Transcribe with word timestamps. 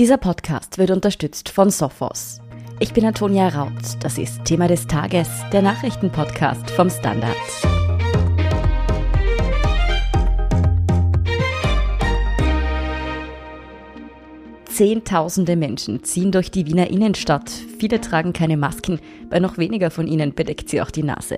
Dieser 0.00 0.16
Podcast 0.16 0.78
wird 0.78 0.90
unterstützt 0.90 1.48
von 1.48 1.70
Sophos. 1.70 2.40
Ich 2.80 2.92
bin 2.92 3.04
Antonia 3.04 3.48
Raut. 3.48 3.70
Das 4.00 4.18
ist 4.18 4.44
Thema 4.44 4.66
des 4.66 4.88
Tages, 4.88 5.28
der 5.52 5.62
Nachrichtenpodcast 5.62 6.68
vom 6.72 6.90
Standard. 6.90 7.36
Zehntausende 14.64 15.54
Menschen 15.54 16.02
ziehen 16.02 16.32
durch 16.32 16.50
die 16.50 16.66
Wiener 16.66 16.90
Innenstadt. 16.90 17.48
Viele 17.78 18.00
tragen 18.00 18.32
keine 18.32 18.56
Masken, 18.56 18.98
bei 19.30 19.38
noch 19.38 19.58
weniger 19.58 19.92
von 19.92 20.08
ihnen 20.08 20.34
bedeckt 20.34 20.70
sie 20.70 20.82
auch 20.82 20.90
die 20.90 21.04
Nase. 21.04 21.36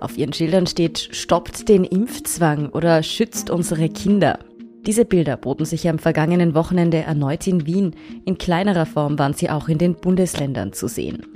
Auf 0.00 0.16
ihren 0.16 0.32
Schildern 0.32 0.66
steht 0.66 1.10
Stoppt 1.12 1.68
den 1.68 1.84
Impfzwang 1.84 2.70
oder 2.70 3.02
Schützt 3.02 3.50
unsere 3.50 3.90
Kinder. 3.90 4.38
Diese 4.88 5.04
Bilder 5.04 5.36
boten 5.36 5.66
sich 5.66 5.86
am 5.86 5.98
vergangenen 5.98 6.54
Wochenende 6.54 6.96
erneut 6.96 7.46
in 7.46 7.66
Wien. 7.66 7.94
In 8.24 8.38
kleinerer 8.38 8.86
Form 8.86 9.18
waren 9.18 9.34
sie 9.34 9.50
auch 9.50 9.68
in 9.68 9.76
den 9.76 9.94
Bundesländern 9.94 10.72
zu 10.72 10.88
sehen. 10.88 11.26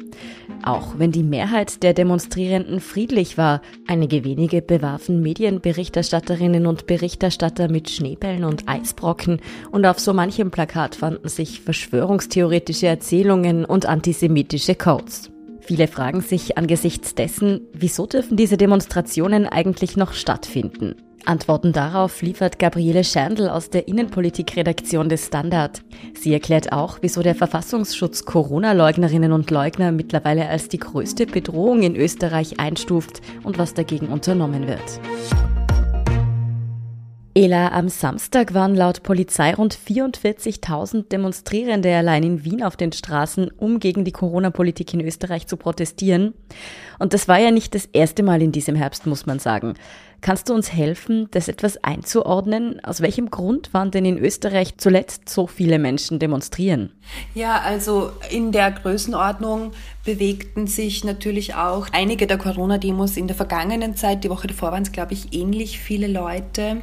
Auch 0.63 0.95
wenn 0.99 1.13
die 1.13 1.23
Mehrheit 1.23 1.83
der 1.83 1.93
Demonstrierenden 1.93 2.81
friedlich 2.81 3.37
war, 3.37 3.61
einige 3.87 4.25
wenige 4.25 4.63
bewarfen 4.63 5.21
Medienberichterstatterinnen 5.21 6.67
und 6.67 6.87
Berichterstatter 6.87 7.69
mit 7.69 7.91
Schneebällen 7.91 8.45
und 8.45 8.71
Eisbrocken 8.71 9.43
und 9.71 9.85
auf 9.85 9.99
so 9.99 10.15
manchem 10.15 10.51
Plakat 10.51 10.95
fanden 10.95 11.29
sich 11.29 11.61
verschwörungstheoretische 11.61 12.87
Erzählungen 12.87 13.67
und 13.67 13.85
antisemitische 13.85 14.77
Codes. 14.77 15.31
Viele 15.61 15.89
fragen 15.89 16.23
sich 16.23 16.57
angesichts 16.57 17.15
dessen, 17.15 17.61
wieso 17.75 18.07
dürfen 18.07 18.39
diese 18.39 18.57
Demonstrationen 18.57 19.47
eigentlich 19.47 19.99
noch 19.99 20.15
stattfinden? 20.15 20.97
Antworten 21.27 21.73
darauf 21.73 22.23
liefert 22.23 22.59
Gabriele 22.59 23.05
Scherndl 23.05 23.49
aus 23.49 23.71
der 23.71 23.89
Innenpolitikredaktion 23.89 25.09
des 25.09 25.27
Standard. 25.27 25.83
Sie 26.19 26.33
erklärt 26.33 26.73
auch, 26.73 26.99
wieso 27.01 27.23
der 27.23 27.35
Verfassungsschutz 27.35 28.25
Corona-Leugnerinnen 28.25 29.33
und 29.33 29.51
Leugner 29.51 29.93
mittlerweile 29.93 30.49
als 30.49 30.69
die 30.69 30.79
größte 30.79 31.27
Bedrohung 31.27 31.83
in 31.83 31.97
Österreich 31.97 32.59
einstuft 32.59 33.21
und 33.45 33.59
was 33.59 33.75
dagegen 33.75 34.09
unternommen 34.09 34.67
wird. 34.67 35.01
Ela, 37.35 37.73
am 37.73 37.89
Samstag 37.89 38.53
waren 38.53 38.75
laut 38.75 39.03
Polizei 39.03 39.55
rund 39.55 39.75
44.000 39.75 41.09
Demonstrierende 41.09 41.97
allein 41.97 42.25
in 42.25 42.45
Wien 42.45 42.63
auf 42.63 42.77
den 42.77 42.93
Straßen, 42.93 43.51
um 43.57 43.81
gegen 43.81 44.05
die 44.05 44.13
Corona-Politik 44.13 44.93
in 44.93 45.01
Österreich 45.01 45.47
zu 45.47 45.57
protestieren. 45.57 46.35
Und 46.99 47.15
das 47.15 47.29
war 47.29 47.39
ja 47.39 47.51
nicht 47.51 47.75
das 47.75 47.87
erste 47.87 48.23
Mal 48.23 48.43
in 48.43 48.53
diesem 48.53 48.75
Herbst, 48.75 49.07
muss 49.07 49.25
man 49.25 49.39
sagen. 49.39 49.75
Kannst 50.23 50.49
du 50.49 50.55
uns 50.55 50.73
helfen, 50.73 51.27
das 51.33 51.49
etwas 51.49 51.83
einzuordnen? 51.83 52.83
Aus 52.85 53.01
welchem 53.01 53.29
Grund 53.29 53.75
waren 53.75 53.91
denn 53.91 54.05
in 54.05 54.17
Österreich 54.17 54.77
zuletzt 54.77 55.29
so 55.29 55.49
viele 55.49 55.81
Menschen 55.81 56.21
demonstrieren? 56.21 56.93
Ja, 57.35 57.61
also 57.61 58.13
in 58.31 58.53
der 58.53 58.71
Größenordnung 58.71 59.73
bewegten 60.05 60.69
sich 60.69 61.03
natürlich 61.03 61.57
auch 61.57 61.89
einige 61.91 62.29
der 62.29 62.39
Corona-Demos 62.39 63.17
in 63.17 63.27
der 63.27 63.35
vergangenen 63.35 63.97
Zeit. 63.97 64.23
Die 64.23 64.31
Woche 64.31 64.47
davor 64.47 64.71
waren 64.71 64.85
es, 64.85 64.93
glaube 64.93 65.13
ich, 65.13 65.35
ähnlich 65.35 65.81
viele 65.81 66.07
Leute. 66.07 66.83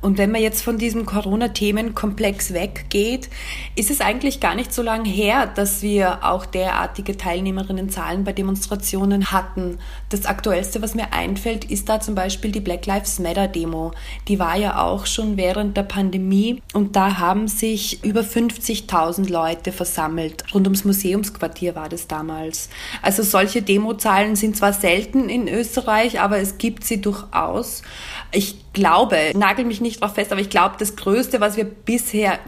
Und 0.00 0.18
wenn 0.18 0.30
man 0.30 0.40
jetzt 0.40 0.62
von 0.62 0.78
diesem 0.78 1.06
Corona-Themenkomplex 1.06 2.52
weggeht, 2.52 3.28
ist 3.74 3.90
es 3.90 4.00
eigentlich 4.00 4.40
gar 4.40 4.54
nicht 4.54 4.72
so 4.72 4.82
lange 4.82 5.08
her, 5.08 5.46
dass 5.46 5.82
wir 5.82 6.24
auch 6.24 6.46
derartige 6.46 7.16
Teilnehmerinnenzahlen 7.16 8.24
bei 8.24 8.32
Demonstrationen 8.32 9.32
hatten. 9.32 9.78
Das 10.08 10.26
Aktuellste, 10.26 10.82
was 10.82 10.94
mir 10.94 11.12
einfällt, 11.12 11.64
ist 11.64 11.88
da 11.88 12.00
zum 12.00 12.14
Beispiel 12.14 12.52
die 12.52 12.60
Black 12.60 12.86
Lives 12.86 13.18
Matter 13.18 13.48
Demo. 13.48 13.92
Die 14.28 14.38
war 14.38 14.56
ja 14.56 14.82
auch 14.82 15.06
schon 15.06 15.36
während 15.36 15.76
der 15.76 15.82
Pandemie 15.82 16.62
und 16.72 16.94
da 16.94 17.18
haben 17.18 17.48
sich 17.48 18.04
über 18.04 18.20
50.000 18.20 19.30
Leute 19.30 19.72
versammelt. 19.72 20.44
Rund 20.54 20.66
ums 20.66 20.84
Museumsquartier 20.84 21.74
war 21.74 21.88
das 21.88 22.06
damals. 22.06 22.68
Also 23.02 23.22
solche 23.22 23.62
Demozahlen 23.62 24.36
sind 24.36 24.56
zwar 24.56 24.72
selten 24.72 25.28
in 25.28 25.48
Österreich, 25.48 26.20
aber 26.20 26.38
es 26.38 26.58
gibt 26.58 26.84
sie 26.84 27.00
durchaus. 27.00 27.82
Ich 28.30 28.67
glaube, 28.78 29.32
nagel 29.34 29.64
mich 29.64 29.80
nicht 29.80 30.00
drauf 30.00 30.14
fest, 30.14 30.32
aber 30.32 30.40
ich 30.40 30.50
glaube, 30.50 30.76
das 30.78 30.96
Größte, 30.96 31.40
was 31.40 31.56
wir 31.56 31.64
bisher 31.64 32.38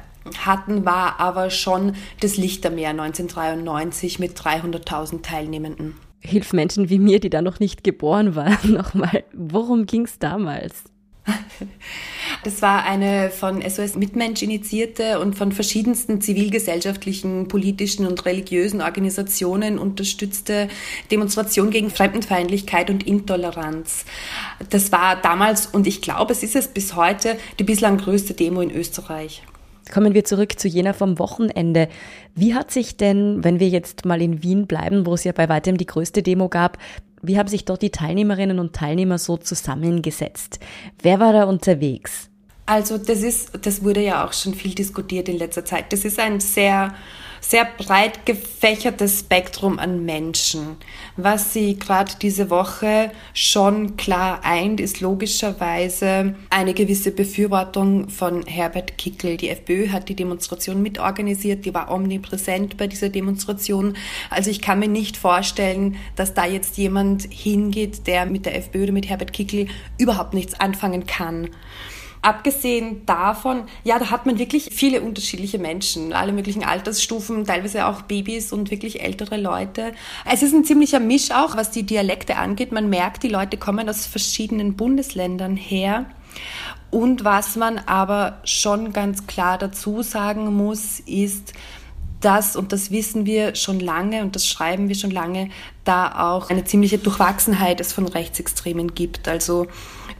hatten, 0.45 0.85
war 0.85 1.19
aber 1.19 1.51
schon 1.51 1.95
das 2.21 2.37
Lichtermeer 2.37 2.91
1993 2.91 4.19
mit 4.19 4.39
300.000 4.39 5.23
Teilnehmenden. 5.23 5.97
Hilf 6.21 6.53
Menschen 6.53 6.91
wie 6.91 6.99
mir, 6.99 7.19
die 7.19 7.31
da 7.31 7.41
noch 7.43 7.61
nicht 7.61 7.83
geboren 7.83 8.35
waren, 8.35 8.59
nochmal. 8.73 9.25
Worum 9.33 9.87
ging 9.87 10.05
es 10.05 10.19
damals? 10.19 10.85
Das 12.43 12.63
war 12.63 12.85
eine 12.85 13.31
von 13.31 13.61
SOS 13.61 13.97
Mitmensch 13.97 14.43
initiierte 14.43 15.21
und 15.21 15.37
von 15.37 15.53
verschiedensten 15.53 16.21
zivilgesellschaftlichen, 16.23 17.49
politischen 17.49 18.07
und 18.07 18.25
religiösen 18.25 18.81
Organisationen 18.81 19.79
unterstützte 19.79 20.69
Demonstration 21.11 21.71
gegen 21.71 21.91
Fremdenfeindlichkeit 21.91 22.89
und 22.89 23.07
Intoleranz. 23.07 24.07
Das 24.71 24.91
war 24.91 25.21
damals 25.21 25.67
und 25.67 25.87
ich 25.87 26.01
glaube, 26.01 26.33
es 26.33 26.43
ist 26.43 26.57
es 26.57 26.69
bis 26.69 26.97
heute 26.97 27.37
die 27.59 27.65
bislang 27.65 27.99
größte 27.99 28.33
Demo 28.33 28.63
in 28.63 28.71
Österreich. 28.71 29.43
Kommen 29.93 30.15
wir 30.15 30.25
zurück 30.25 30.59
zu 30.59 30.69
jener 30.69 30.95
vom 30.95 31.19
Wochenende. 31.19 31.89
Wie 32.35 32.55
hat 32.55 32.71
sich 32.71 32.97
denn, 32.97 33.43
wenn 33.43 33.59
wir 33.59 33.69
jetzt 33.69 34.05
mal 34.05 34.23
in 34.23 34.43
Wien 34.43 34.67
bleiben, 34.67 35.05
wo 35.05 35.15
es 35.15 35.25
ja 35.25 35.33
bei 35.33 35.49
weitem 35.49 35.77
die 35.77 35.87
größte 35.87 36.23
Demo 36.23 36.49
gab, 36.49 36.79
wie 37.23 37.39
haben 37.39 37.49
sich 37.49 37.65
dort 37.65 37.83
die 37.83 37.91
Teilnehmerinnen 37.91 38.59
und 38.59 38.75
Teilnehmer 38.75 39.19
so 39.19 39.37
zusammengesetzt? 39.37 40.61
Wer 41.03 41.21
war 41.21 41.33
da 41.33 41.45
unterwegs? 41.45 42.29
Also 42.67 42.99
das 42.99 43.23
ist, 43.23 43.51
das 43.63 43.83
wurde 43.83 44.03
ja 44.03 44.25
auch 44.25 44.33
schon 44.33 44.55
viel 44.55 44.75
diskutiert 44.75 45.29
in 45.29 45.39
letzter 45.39 45.65
Zeit. 45.65 45.93
Das 45.93 46.05
ist 46.05 46.21
ein 46.21 46.41
sehr 46.41 46.95
sehr 47.41 47.65
breit 47.65 48.27
gefächertes 48.27 49.21
Spektrum 49.21 49.79
an 49.79 50.05
Menschen. 50.05 50.77
Was 51.17 51.53
sie 51.53 51.79
gerade 51.79 52.13
diese 52.21 52.51
Woche 52.51 53.11
schon 53.35 53.97
klar 53.97 54.41
eint, 54.45 54.81
ist 54.81 55.01
logischerweise 55.01 56.35
eine 56.51 56.75
gewisse 56.75 57.11
Befürwortung 57.11 58.09
von 58.09 58.47
Herbert 58.47 58.99
Kickel. 58.99 59.37
Die 59.37 59.49
FPÖ 59.49 59.89
hat 59.89 60.09
die 60.09 60.17
Demonstration 60.17 60.83
mitorganisiert, 60.83 61.65
die 61.65 61.75
war 61.75 61.91
omnipräsent 61.91 62.77
bei 62.77 62.87
dieser 62.87 63.09
Demonstration. 63.09 63.97
Also 64.29 64.51
ich 64.51 64.61
kann 64.61 64.79
mir 64.79 64.89
nicht 64.89 65.17
vorstellen, 65.17 65.97
dass 66.17 66.35
da 66.35 66.47
jetzt 66.47 66.77
jemand 66.77 67.25
hingeht, 67.31 68.07
der 68.07 68.27
mit 68.27 68.47
der 68.47 68.57
FPÖ 68.57 68.85
oder 68.85 68.93
mit 68.93 69.09
Herbert 69.09 69.33
Kickel 69.33 69.67
überhaupt 69.99 70.35
nichts 70.35 70.59
anfangen 70.59 71.07
kann. 71.07 71.49
Abgesehen 72.23 73.07
davon, 73.07 73.63
ja, 73.83 73.99
da 73.99 74.11
hat 74.11 74.27
man 74.27 74.39
wirklich 74.39 74.69
viele 74.73 75.01
unterschiedliche 75.01 75.59
Menschen, 75.59 76.13
alle 76.13 76.33
möglichen 76.33 76.65
Altersstufen, 76.65 77.47
teilweise 77.47 77.87
auch 77.87 78.03
Babys 78.03 78.53
und 78.53 78.71
wirklich 78.71 79.03
ältere 79.03 79.39
Leute. 79.39 79.93
Es 80.31 80.43
ist 80.43 80.53
ein 80.53 80.65
ziemlicher 80.65 81.01
Misch 81.01 81.31
auch, 81.31 81.57
was 81.57 81.71
die 81.71 81.85
Dialekte 81.85 82.37
angeht. 82.37 82.73
Man 82.73 82.91
merkt, 82.91 83.23
die 83.23 83.29
Leute 83.29 83.57
kommen 83.57 83.89
aus 83.89 84.05
verschiedenen 84.05 84.77
Bundesländern 84.77 85.57
her. 85.57 86.07
Und 86.91 87.25
was 87.25 87.57
man 87.57 87.79
aber 87.79 88.41
schon 88.45 88.93
ganz 88.93 89.27
klar 89.27 89.57
dazu 89.57 90.03
sagen 90.03 90.55
muss, 90.55 91.01
ist, 91.01 91.55
dass, 92.21 92.55
und 92.55 92.73
das 92.73 92.91
wissen 92.91 93.25
wir 93.25 93.55
schon 93.55 93.81
lange 93.81 94.23
und 94.23 94.37
das 94.37 94.47
schreiben 94.47 94.89
wir 94.89 94.95
schon 94.95 95.11
lange, 95.11 95.49
da 95.85 96.31
auch 96.31 96.51
eine 96.51 96.65
ziemliche 96.65 96.99
Durchwachsenheit 96.99 97.81
es 97.81 97.93
von 97.93 98.07
Rechtsextremen 98.07 98.95
gibt. 98.95 99.27
Also 99.27 99.69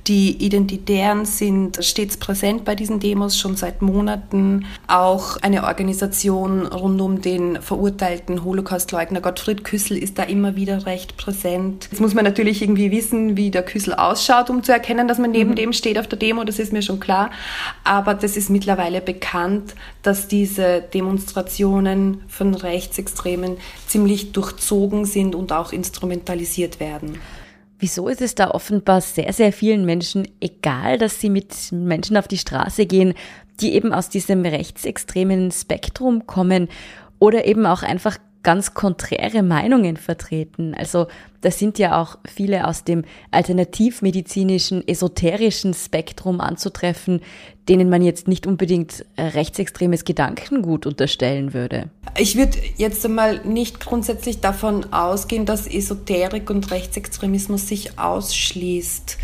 die 0.07 0.45
Identitären 0.45 1.25
sind 1.25 1.85
stets 1.85 2.17
präsent 2.17 2.65
bei 2.65 2.75
diesen 2.75 3.01
Demos, 3.01 3.39
schon 3.39 3.57
seit 3.57 3.83
Monaten. 3.83 4.67
Auch 4.87 5.37
eine 5.39 5.65
Organisation 5.65 6.67
rund 6.67 7.01
um 7.01 7.21
den 7.21 7.61
verurteilten 7.61 8.45
Holocaustleugner 8.45 9.21
Gottfried 9.21 9.63
Küssel 9.63 9.99
ist 9.99 10.19
da 10.19 10.23
immer 10.23 10.57
wieder 10.57 10.87
recht 10.87 11.17
präsent. 11.17 11.89
Jetzt 11.91 12.01
muss 12.01 12.15
man 12.15 12.25
natürlich 12.25 12.63
irgendwie 12.63 12.91
wissen, 12.91 13.37
wie 13.37 13.51
der 13.51 13.63
Küssel 13.63 13.95
ausschaut, 13.95 14.51
um 14.51 14.63
zu 14.63 14.73
erkennen, 14.73 15.07
dass 15.07 15.19
man 15.19 15.31
neben 15.31 15.51
mhm. 15.51 15.57
dem 15.57 15.73
steht 15.73 15.99
auf 15.99 16.09
der 16.09 16.19
Demo, 16.19 16.45
das 16.45 16.59
ist 16.59 16.73
mir 16.73 16.83
schon 16.83 17.01
klar. 17.01 17.31
Aber 17.85 18.15
das 18.15 18.37
ist 18.37 18.51
mittlerweile 18.51 19.01
bekannt, 19.01 19.75
dass 20.03 20.29
diese 20.29 20.81
Demonstrationen 20.81 22.23
von 22.27 22.55
Rechtsextremen 22.55 23.59
ziemlich 23.87 24.33
durchzogen 24.33 25.05
sind 25.05 25.35
und 25.35 25.53
auch 25.53 25.73
instrumentalisiert 25.73 26.81
werden. 26.81 27.19
Wieso 27.81 28.09
ist 28.09 28.21
es 28.21 28.35
da 28.35 28.51
offenbar 28.51 29.01
sehr, 29.01 29.33
sehr 29.33 29.55
vielen 29.55 29.87
Menschen 29.87 30.29
egal, 30.41 30.99
dass 30.99 31.19
sie 31.19 31.31
mit 31.31 31.73
Menschen 31.73 32.19
auf 32.19 32.29
die 32.29 32.37
Straße 32.37 32.85
gehen, 32.85 33.15
die 33.61 33.73
eben 33.75 33.95
aus 33.95 34.11
diesem 34.11 34.43
rechtsextremen 34.43 35.51
Spektrum 35.51 36.27
kommen 36.27 36.69
oder 37.19 37.47
eben 37.47 37.65
auch 37.65 37.83
einfach 37.83 38.19
ganz 38.43 38.75
konträre 38.75 39.43
Meinungen 39.43 39.97
vertreten. 39.97 40.75
Also 40.75 41.07
da 41.43 41.51
sind 41.51 41.79
ja 41.79 42.01
auch 42.01 42.19
viele 42.27 42.67
aus 42.67 42.85
dem 42.85 43.05
alternativmedizinischen, 43.31 44.87
esoterischen 44.87 45.75
Spektrum 45.75 46.41
anzutreffen, 46.41 47.21
denen 47.69 47.89
man 47.89 48.03
jetzt 48.03 48.29
nicht 48.29 48.47
unbedingt 48.47 49.05
rechtsextremes 49.19 50.05
Gedankengut 50.05 50.87
unterstellen 50.87 51.53
würde. 51.55 51.91
Ich 52.19 52.37
würde 52.37 52.59
jetzt 52.77 53.05
einmal 53.05 53.41
nicht 53.45 53.81
grundsätzlich 53.81 54.41
davon 54.41 54.93
ausgehen, 54.93 55.47
dass 55.47 55.67
Esoterik 55.67 56.51
und 56.51 56.71
Rechtsextremismus 56.71 57.69
sich 57.69 57.99
ausschließt. 57.99 59.19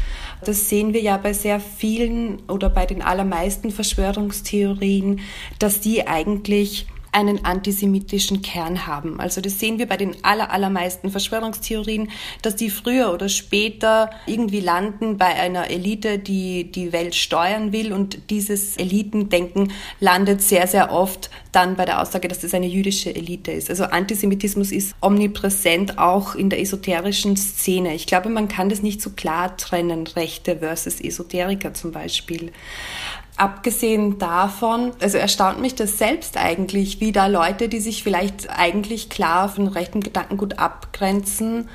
Das 0.44 0.68
sehen 0.68 0.92
wir 0.92 1.00
ja 1.00 1.16
bei 1.16 1.32
sehr 1.32 1.60
vielen 1.60 2.42
oder 2.48 2.68
bei 2.68 2.86
den 2.86 3.02
allermeisten 3.02 3.70
Verschwörungstheorien, 3.70 5.20
dass 5.58 5.80
die 5.80 6.06
eigentlich 6.06 6.86
einen 7.16 7.46
antisemitischen 7.46 8.42
Kern 8.42 8.86
haben. 8.86 9.18
Also 9.20 9.40
das 9.40 9.58
sehen 9.58 9.78
wir 9.78 9.86
bei 9.86 9.96
den 9.96 10.22
aller, 10.22 10.50
allermeisten 10.52 11.10
Verschwörungstheorien, 11.10 12.10
dass 12.42 12.56
die 12.56 12.68
früher 12.68 13.10
oder 13.10 13.30
später 13.30 14.10
irgendwie 14.26 14.60
landen 14.60 15.16
bei 15.16 15.28
einer 15.28 15.70
Elite, 15.70 16.18
die 16.18 16.70
die 16.70 16.92
Welt 16.92 17.14
steuern 17.14 17.72
will 17.72 17.94
und 17.94 18.28
dieses 18.28 18.76
Elitendenken 18.76 19.72
landet 19.98 20.42
sehr, 20.42 20.66
sehr 20.66 20.92
oft 20.92 21.30
dann 21.52 21.76
bei 21.76 21.86
der 21.86 22.02
Aussage, 22.02 22.28
dass 22.28 22.40
das 22.40 22.52
eine 22.52 22.66
jüdische 22.66 23.14
Elite 23.14 23.50
ist. 23.50 23.70
Also 23.70 23.84
Antisemitismus 23.84 24.70
ist 24.70 24.94
omnipräsent 25.00 25.98
auch 25.98 26.34
in 26.34 26.50
der 26.50 26.60
esoterischen 26.60 27.38
Szene. 27.38 27.94
Ich 27.94 28.06
glaube, 28.06 28.28
man 28.28 28.48
kann 28.48 28.68
das 28.68 28.82
nicht 28.82 29.00
so 29.00 29.08
klar 29.08 29.56
trennen, 29.56 30.06
Rechte 30.06 30.58
versus 30.58 31.00
Esoteriker 31.00 31.72
zum 31.72 31.92
Beispiel. 31.92 32.52
Abgesehen 33.36 34.18
davon, 34.18 34.92
also 35.00 35.18
erstaunt 35.18 35.60
mich 35.60 35.74
das 35.74 35.98
selbst 35.98 36.38
eigentlich, 36.38 37.00
wie 37.00 37.12
da 37.12 37.26
Leute, 37.26 37.68
die 37.68 37.80
sich 37.80 38.02
vielleicht 38.02 38.48
eigentlich 38.48 39.10
klar 39.10 39.50
von 39.50 39.66
rechten 39.66 40.00
Gedankengut 40.00 40.58
abgrenzen, 40.58 41.68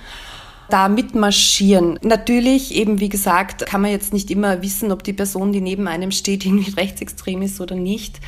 da 0.71 0.89
mitmarschieren. 0.89 1.99
Natürlich, 2.01 2.75
eben 2.75 2.99
wie 2.99 3.09
gesagt, 3.09 3.65
kann 3.65 3.81
man 3.81 3.91
jetzt 3.91 4.13
nicht 4.13 4.31
immer 4.31 4.61
wissen, 4.61 4.91
ob 4.91 5.03
die 5.03 5.13
Person, 5.13 5.51
die 5.51 5.61
neben 5.61 5.87
einem 5.87 6.11
steht, 6.11 6.45
irgendwie 6.45 6.71
rechtsextrem 6.71 7.41
ist 7.41 7.61
oder 7.61 7.75
nicht. 7.75 8.19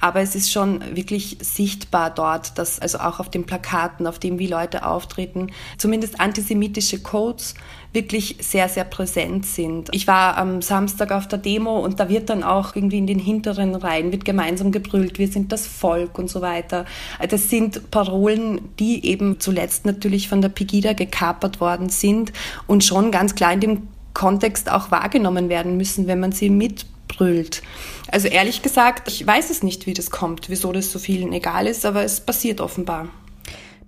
Aber 0.00 0.20
es 0.20 0.34
ist 0.34 0.52
schon 0.52 0.82
wirklich 0.94 1.38
sichtbar 1.40 2.10
dort, 2.10 2.58
dass 2.58 2.78
also 2.78 2.98
auch 2.98 3.20
auf 3.20 3.30
den 3.30 3.44
Plakaten, 3.44 4.06
auf 4.06 4.18
dem 4.18 4.38
wie 4.38 4.46
Leute 4.46 4.86
auftreten, 4.86 5.52
zumindest 5.78 6.20
antisemitische 6.20 7.00
Codes 7.00 7.54
wirklich 7.92 8.36
sehr, 8.40 8.68
sehr 8.68 8.84
präsent 8.84 9.44
sind. 9.44 9.90
Ich 9.92 10.06
war 10.06 10.38
am 10.38 10.62
Samstag 10.62 11.12
auf 11.12 11.28
der 11.28 11.38
Demo 11.38 11.78
und 11.78 12.00
da 12.00 12.08
wird 12.08 12.30
dann 12.30 12.42
auch 12.42 12.74
irgendwie 12.74 12.98
in 12.98 13.06
den 13.06 13.18
hinteren 13.18 13.74
Reihen 13.74 14.12
wird 14.12 14.24
gemeinsam 14.24 14.72
gebrüllt, 14.72 15.18
wir 15.18 15.28
sind 15.28 15.52
das 15.52 15.66
Volk 15.66 16.18
und 16.18 16.30
so 16.30 16.40
weiter. 16.40 16.86
Das 17.28 17.50
sind 17.50 17.90
Parolen, 17.90 18.60
die 18.78 19.06
eben 19.06 19.40
zuletzt 19.40 19.84
natürlich 19.84 20.28
von 20.28 20.40
der 20.40 20.48
Pegida 20.48 20.94
gekapert 20.94 21.60
worden 21.60 21.90
sind 22.00 22.32
und 22.66 22.84
schon 22.84 23.10
ganz 23.10 23.34
klar 23.34 23.52
in 23.52 23.60
dem 23.60 23.88
Kontext 24.14 24.70
auch 24.70 24.90
wahrgenommen 24.90 25.48
werden 25.48 25.76
müssen, 25.76 26.06
wenn 26.06 26.20
man 26.20 26.32
sie 26.32 26.50
mitbrüllt. 26.50 27.62
Also 28.10 28.28
ehrlich 28.28 28.62
gesagt, 28.62 29.08
ich 29.08 29.26
weiß 29.26 29.50
es 29.50 29.62
nicht, 29.62 29.86
wie 29.86 29.94
das 29.94 30.10
kommt, 30.10 30.50
wieso 30.50 30.72
das 30.72 30.92
so 30.92 30.98
vielen 30.98 31.32
egal 31.32 31.66
ist, 31.66 31.86
aber 31.86 32.04
es 32.04 32.20
passiert 32.20 32.60
offenbar. 32.60 33.08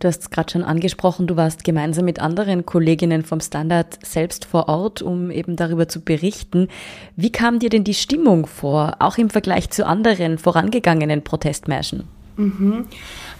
Du 0.00 0.08
hast 0.08 0.22
es 0.22 0.30
gerade 0.30 0.52
schon 0.52 0.64
angesprochen, 0.64 1.26
du 1.26 1.36
warst 1.36 1.64
gemeinsam 1.64 2.04
mit 2.04 2.20
anderen 2.20 2.66
Kolleginnen 2.66 3.24
vom 3.24 3.40
Standard 3.40 4.04
selbst 4.04 4.44
vor 4.44 4.68
Ort, 4.68 5.02
um 5.02 5.30
eben 5.30 5.56
darüber 5.56 5.88
zu 5.88 6.00
berichten. 6.00 6.68
Wie 7.16 7.30
kam 7.30 7.58
dir 7.58 7.70
denn 7.70 7.84
die 7.84 7.94
Stimmung 7.94 8.46
vor, 8.46 8.96
auch 8.98 9.18
im 9.18 9.30
Vergleich 9.30 9.70
zu 9.70 9.86
anderen 9.86 10.38
vorangegangenen 10.38 11.22
Protestmärschen? 11.22 12.04
Mhm. 12.36 12.86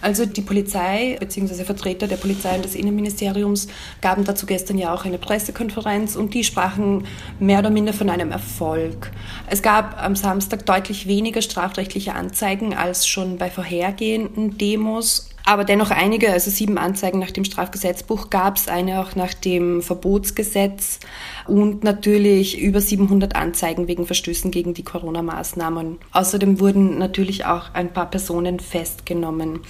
Also 0.00 0.26
die 0.26 0.42
Polizei 0.42 1.16
bzw. 1.18 1.64
Vertreter 1.64 2.06
der 2.06 2.16
Polizei 2.16 2.54
und 2.54 2.64
des 2.64 2.74
Innenministeriums 2.74 3.68
gaben 4.00 4.24
dazu 4.24 4.46
gestern 4.46 4.78
ja 4.78 4.94
auch 4.94 5.04
eine 5.04 5.18
Pressekonferenz 5.18 6.14
und 6.16 6.34
die 6.34 6.44
sprachen 6.44 7.06
mehr 7.40 7.58
oder 7.58 7.70
minder 7.70 7.92
von 7.92 8.10
einem 8.10 8.30
Erfolg. 8.30 9.10
Es 9.48 9.62
gab 9.62 10.00
am 10.02 10.14
Samstag 10.14 10.66
deutlich 10.66 11.06
weniger 11.06 11.42
strafrechtliche 11.42 12.14
Anzeigen 12.14 12.74
als 12.74 13.06
schon 13.08 13.38
bei 13.38 13.50
vorhergehenden 13.50 14.56
Demos 14.58 15.33
aber 15.44 15.64
dennoch 15.64 15.90
einige, 15.90 16.32
also 16.32 16.50
sieben 16.50 16.78
Anzeigen 16.78 17.18
nach 17.18 17.30
dem 17.30 17.44
Strafgesetzbuch 17.44 18.30
gab 18.30 18.56
es, 18.56 18.66
eine 18.66 19.00
auch 19.00 19.14
nach 19.14 19.34
dem 19.34 19.82
Verbotsgesetz 19.82 21.00
und 21.46 21.84
natürlich 21.84 22.58
über 22.58 22.80
700 22.80 23.36
Anzeigen 23.36 23.86
wegen 23.86 24.06
Verstößen 24.06 24.50
gegen 24.50 24.72
die 24.72 24.84
Corona-Maßnahmen. 24.84 25.98
Außerdem 26.12 26.60
wurden 26.60 26.96
natürlich 26.96 27.44
auch 27.44 27.74
ein 27.74 27.92
paar 27.92 28.10
Personen 28.10 28.58
festgenommen. 28.58 29.60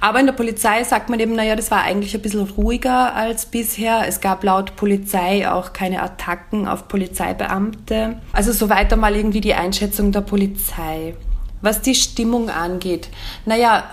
Aber 0.00 0.18
in 0.18 0.26
der 0.26 0.32
Polizei 0.32 0.82
sagt 0.82 1.10
man 1.10 1.20
eben, 1.20 1.36
naja, 1.36 1.54
das 1.54 1.70
war 1.70 1.82
eigentlich 1.82 2.14
ein 2.14 2.22
bisschen 2.22 2.48
ruhiger 2.50 3.14
als 3.14 3.46
bisher. 3.46 4.08
Es 4.08 4.20
gab 4.20 4.42
laut 4.42 4.74
Polizei 4.74 5.48
auch 5.48 5.72
keine 5.72 6.02
Attacken 6.02 6.66
auf 6.66 6.88
Polizeibeamte. 6.88 8.20
Also 8.32 8.50
soweit 8.52 8.92
einmal 8.92 9.14
irgendwie 9.14 9.40
die 9.40 9.54
Einschätzung 9.54 10.10
der 10.10 10.22
Polizei. 10.22 11.14
Was 11.62 11.82
die 11.82 11.94
Stimmung 11.94 12.50
angeht, 12.50 13.08
naja, 13.44 13.84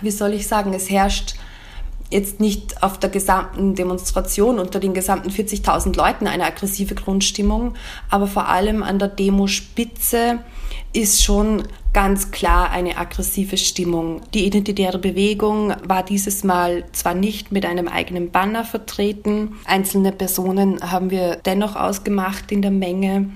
wie 0.00 0.10
soll 0.10 0.34
ich 0.34 0.46
sagen, 0.46 0.74
es 0.74 0.90
herrscht 0.90 1.34
jetzt 2.10 2.40
nicht 2.40 2.82
auf 2.82 2.98
der 2.98 3.10
gesamten 3.10 3.74
Demonstration 3.74 4.58
unter 4.58 4.80
den 4.80 4.94
gesamten 4.94 5.30
40.000 5.30 5.94
Leuten 5.96 6.26
eine 6.26 6.44
aggressive 6.44 6.94
Grundstimmung, 6.94 7.74
aber 8.08 8.26
vor 8.26 8.48
allem 8.48 8.82
an 8.82 8.98
der 8.98 9.08
Demospitze 9.08 10.38
ist 10.92 11.22
schon 11.22 11.64
ganz 11.92 12.30
klar 12.30 12.70
eine 12.70 12.96
aggressive 12.96 13.56
Stimmung. 13.56 14.22
Die 14.32 14.46
identitäre 14.46 14.98
Bewegung 14.98 15.74
war 15.86 16.02
dieses 16.02 16.44
Mal 16.44 16.84
zwar 16.92 17.14
nicht 17.14 17.52
mit 17.52 17.66
einem 17.66 17.88
eigenen 17.88 18.30
Banner 18.30 18.64
vertreten, 18.64 19.56
einzelne 19.66 20.12
Personen 20.12 20.80
haben 20.80 21.10
wir 21.10 21.36
dennoch 21.36 21.76
ausgemacht 21.76 22.52
in 22.52 22.62
der 22.62 22.70
Menge. 22.70 23.30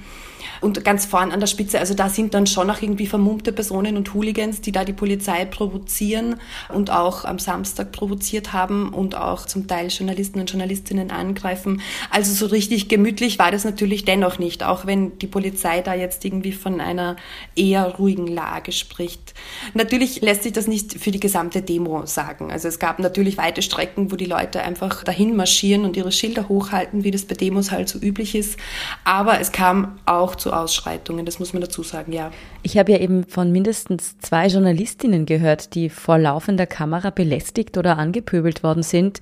Und 0.63 0.85
ganz 0.85 1.07
vorn 1.07 1.33
an 1.33 1.41
der 1.41 1.49
Spitze, 1.49 1.81
also 1.81 1.93
da 1.93 2.09
sind 2.09 2.35
dann 2.35 2.47
schon 2.47 2.71
auch 2.71 2.81
irgendwie 2.81 3.09
vermummte 3.09 3.53
Personen 3.53 3.97
und 3.97 4.15
Hooligans, 4.15 4.61
die 4.61 4.71
da 4.71 4.85
die 4.85 4.93
Polizei 4.93 5.45
provozieren 5.45 6.37
und 6.69 6.91
auch 6.91 7.25
am 7.25 7.41
Samstag 7.41 7.91
provoziert 7.91 8.53
haben 8.53 8.91
und 8.91 9.17
auch 9.17 9.45
zum 9.45 9.67
Teil 9.67 9.89
Journalisten 9.89 10.39
und 10.39 10.49
Journalistinnen 10.49 11.11
angreifen. 11.11 11.83
Also 12.11 12.33
so 12.33 12.47
richtig 12.47 12.89
gemütlich 12.89 13.41
war 13.41 13.51
das 13.51 13.65
natürlich 13.65 14.05
dennoch 14.05 14.39
nicht, 14.39 14.63
auch 14.63 14.87
wenn 14.87 15.19
die 15.19 15.27
Polizei 15.27 15.81
da 15.81 15.95
jetzt 15.95 16.25
irgendwie 16.25 16.53
von 16.53 16.81
einer 16.81 17.17
eher 17.57 17.97
ruhigen 17.97 18.29
Lage 18.29 18.71
spricht. 18.71 19.35
Natürlich 19.75 20.21
lässt 20.21 20.45
sich 20.45 20.53
das 20.53 20.69
nicht 20.69 20.95
für 20.95 21.11
die 21.11 21.19
gesamte 21.19 21.61
Demo 21.61 22.07
sagen. 22.07 22.53
Also 22.53 22.69
es 22.69 22.79
gab 22.79 23.01
natürlich 23.01 23.37
weite 23.37 23.63
Strecken, 23.63 24.13
wo 24.13 24.17
die 24.17 24.27
Leute 24.27 24.63
einfach 24.63 25.03
dahin 25.03 25.35
marschieren 25.35 25.85
und 25.85 25.97
ihre 25.97 26.13
Schilder 26.13 26.49
hochhalten, 26.49 27.03
wie 27.03 27.11
das 27.11 27.25
bei 27.25 27.35
Demos 27.35 27.73
halt 27.73 27.89
so 27.89 27.99
üblich 27.99 28.37
ist. 28.37 28.61
Aber 29.03 29.41
es 29.41 29.51
kam 29.51 29.99
auch 30.07 30.37
zu 30.37 30.52
Ausschreitungen, 30.53 31.27
das 31.27 31.39
muss 31.39 31.53
man 31.53 31.63
dazu 31.63 31.83
sagen, 31.83 32.13
ja. 32.13 32.31
Ich 32.63 32.79
habe 32.79 32.93
ja 32.93 32.99
eben 32.99 33.25
von 33.25 33.51
mindestens 33.51 34.19
zwei 34.19 34.47
Journalistinnen 34.47 35.27
gehört, 35.27 35.75
die 35.75 35.89
vor 35.89 36.19
laufender 36.19 36.67
Kamera 36.67 37.11
belästigt 37.11 37.77
oder 37.79 37.99
angepöbelt 37.99 38.63
worden 38.63 38.83
sind. 38.83 39.21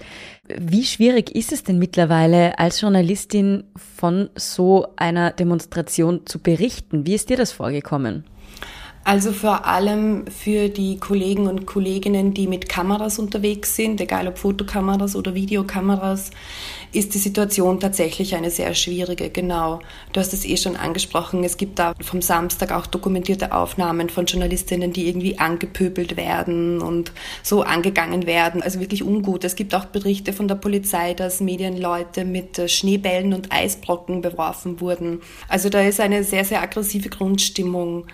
Wie 0.48 0.84
schwierig 0.84 1.34
ist 1.34 1.52
es 1.52 1.62
denn 1.62 1.78
mittlerweile 1.78 2.58
als 2.58 2.80
Journalistin 2.80 3.64
von 3.76 4.30
so 4.34 4.88
einer 4.96 5.30
Demonstration 5.30 6.26
zu 6.26 6.38
berichten? 6.38 7.06
Wie 7.06 7.14
ist 7.14 7.30
dir 7.30 7.36
das 7.36 7.52
vorgekommen? 7.52 8.24
Also 9.10 9.32
vor 9.32 9.66
allem 9.66 10.24
für 10.28 10.68
die 10.68 11.00
Kollegen 11.00 11.48
und 11.48 11.66
Kolleginnen, 11.66 12.32
die 12.32 12.46
mit 12.46 12.68
Kameras 12.68 13.18
unterwegs 13.18 13.74
sind, 13.74 14.00
egal 14.00 14.28
ob 14.28 14.38
Fotokameras 14.38 15.16
oder 15.16 15.34
Videokameras, 15.34 16.30
ist 16.92 17.12
die 17.14 17.18
Situation 17.18 17.80
tatsächlich 17.80 18.36
eine 18.36 18.52
sehr 18.52 18.72
schwierige. 18.72 19.28
Genau. 19.30 19.80
Du 20.12 20.20
hast 20.20 20.32
es 20.32 20.44
eh 20.44 20.56
schon 20.56 20.76
angesprochen. 20.76 21.42
Es 21.42 21.56
gibt 21.56 21.80
da 21.80 21.94
vom 22.00 22.22
Samstag 22.22 22.70
auch 22.70 22.86
dokumentierte 22.86 23.50
Aufnahmen 23.50 24.10
von 24.10 24.26
Journalistinnen, 24.26 24.92
die 24.92 25.08
irgendwie 25.08 25.40
angepöbelt 25.40 26.16
werden 26.16 26.80
und 26.80 27.10
so 27.42 27.62
angegangen 27.62 28.26
werden. 28.26 28.62
Also 28.62 28.78
wirklich 28.78 29.02
ungut. 29.02 29.42
Es 29.42 29.56
gibt 29.56 29.74
auch 29.74 29.86
Berichte 29.86 30.32
von 30.32 30.46
der 30.46 30.54
Polizei, 30.54 31.14
dass 31.14 31.40
Medienleute 31.40 32.24
mit 32.24 32.70
Schneebällen 32.70 33.34
und 33.34 33.50
Eisbrocken 33.50 34.20
beworfen 34.20 34.80
wurden. 34.80 35.20
Also 35.48 35.68
da 35.68 35.80
ist 35.80 35.98
eine 35.98 36.22
sehr, 36.22 36.44
sehr 36.44 36.62
aggressive 36.62 37.08
Grundstimmung 37.08 38.06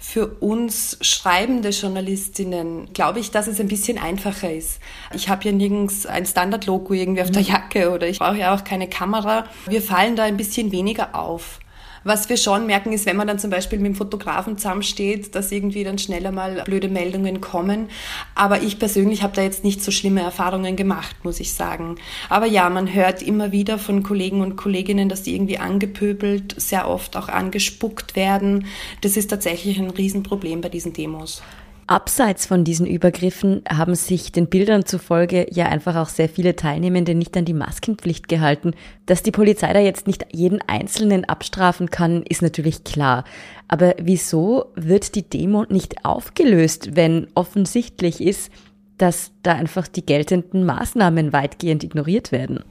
für 0.00 0.26
uns 0.40 0.96
schreibende 1.02 1.68
Journalistinnen 1.68 2.92
glaube 2.94 3.20
ich, 3.20 3.30
dass 3.30 3.46
es 3.46 3.60
ein 3.60 3.68
bisschen 3.68 3.98
einfacher 3.98 4.50
ist. 4.50 4.80
Ich 5.14 5.28
habe 5.28 5.44
ja 5.44 5.52
nirgends 5.52 6.06
ein 6.06 6.24
Standard-Logo 6.24 6.94
irgendwie 6.94 7.20
auf 7.20 7.30
der 7.30 7.42
mhm. 7.42 7.48
Jacke 7.48 7.90
oder 7.90 8.08
ich 8.08 8.18
brauche 8.18 8.38
ja 8.38 8.54
auch 8.54 8.64
keine 8.64 8.88
Kamera. 8.88 9.44
Wir 9.66 9.82
fallen 9.82 10.16
da 10.16 10.24
ein 10.24 10.38
bisschen 10.38 10.72
weniger 10.72 11.14
auf. 11.14 11.60
Was 12.02 12.28
wir 12.28 12.38
schon 12.38 12.66
merken, 12.66 12.92
ist, 12.92 13.04
wenn 13.04 13.16
man 13.16 13.26
dann 13.26 13.38
zum 13.38 13.50
Beispiel 13.50 13.78
mit 13.78 13.88
dem 13.88 13.94
Fotografen 13.94 14.56
zusammensteht, 14.56 15.34
dass 15.34 15.52
irgendwie 15.52 15.84
dann 15.84 15.98
schneller 15.98 16.32
mal 16.32 16.62
blöde 16.64 16.88
Meldungen 16.88 17.40
kommen. 17.40 17.88
Aber 18.34 18.62
ich 18.62 18.78
persönlich 18.78 19.22
habe 19.22 19.36
da 19.36 19.42
jetzt 19.42 19.64
nicht 19.64 19.82
so 19.82 19.90
schlimme 19.90 20.22
Erfahrungen 20.22 20.76
gemacht, 20.76 21.16
muss 21.24 21.40
ich 21.40 21.52
sagen. 21.52 21.96
Aber 22.30 22.46
ja, 22.46 22.70
man 22.70 22.94
hört 22.94 23.22
immer 23.22 23.52
wieder 23.52 23.78
von 23.78 24.02
Kollegen 24.02 24.40
und 24.40 24.56
Kolleginnen, 24.56 25.08
dass 25.08 25.22
die 25.22 25.34
irgendwie 25.34 25.58
angepöbelt, 25.58 26.54
sehr 26.58 26.88
oft 26.88 27.16
auch 27.16 27.28
angespuckt 27.28 28.16
werden. 28.16 28.66
Das 29.02 29.16
ist 29.16 29.28
tatsächlich 29.28 29.78
ein 29.78 29.90
Riesenproblem 29.90 30.62
bei 30.62 30.70
diesen 30.70 30.92
Demos. 30.92 31.42
Abseits 31.90 32.46
von 32.46 32.62
diesen 32.62 32.86
Übergriffen 32.86 33.64
haben 33.68 33.96
sich 33.96 34.30
den 34.30 34.46
Bildern 34.46 34.86
zufolge 34.86 35.48
ja 35.50 35.66
einfach 35.66 35.96
auch 35.96 36.08
sehr 36.08 36.28
viele 36.28 36.54
Teilnehmende 36.54 37.16
nicht 37.16 37.36
an 37.36 37.44
die 37.44 37.52
Maskenpflicht 37.52 38.28
gehalten. 38.28 38.74
Dass 39.06 39.24
die 39.24 39.32
Polizei 39.32 39.72
da 39.72 39.80
jetzt 39.80 40.06
nicht 40.06 40.24
jeden 40.30 40.60
Einzelnen 40.68 41.24
abstrafen 41.24 41.90
kann, 41.90 42.22
ist 42.22 42.42
natürlich 42.42 42.84
klar. 42.84 43.24
Aber 43.66 43.96
wieso 44.00 44.66
wird 44.76 45.16
die 45.16 45.28
Demo 45.28 45.64
nicht 45.68 46.04
aufgelöst, 46.04 46.94
wenn 46.94 47.26
offensichtlich 47.34 48.20
ist, 48.20 48.52
dass 49.00 49.30
da 49.42 49.54
einfach 49.54 49.88
die 49.88 50.04
geltenden 50.04 50.66
Maßnahmen 50.66 51.32
weitgehend 51.32 51.82
ignoriert 51.82 52.32
werden. 52.32 52.62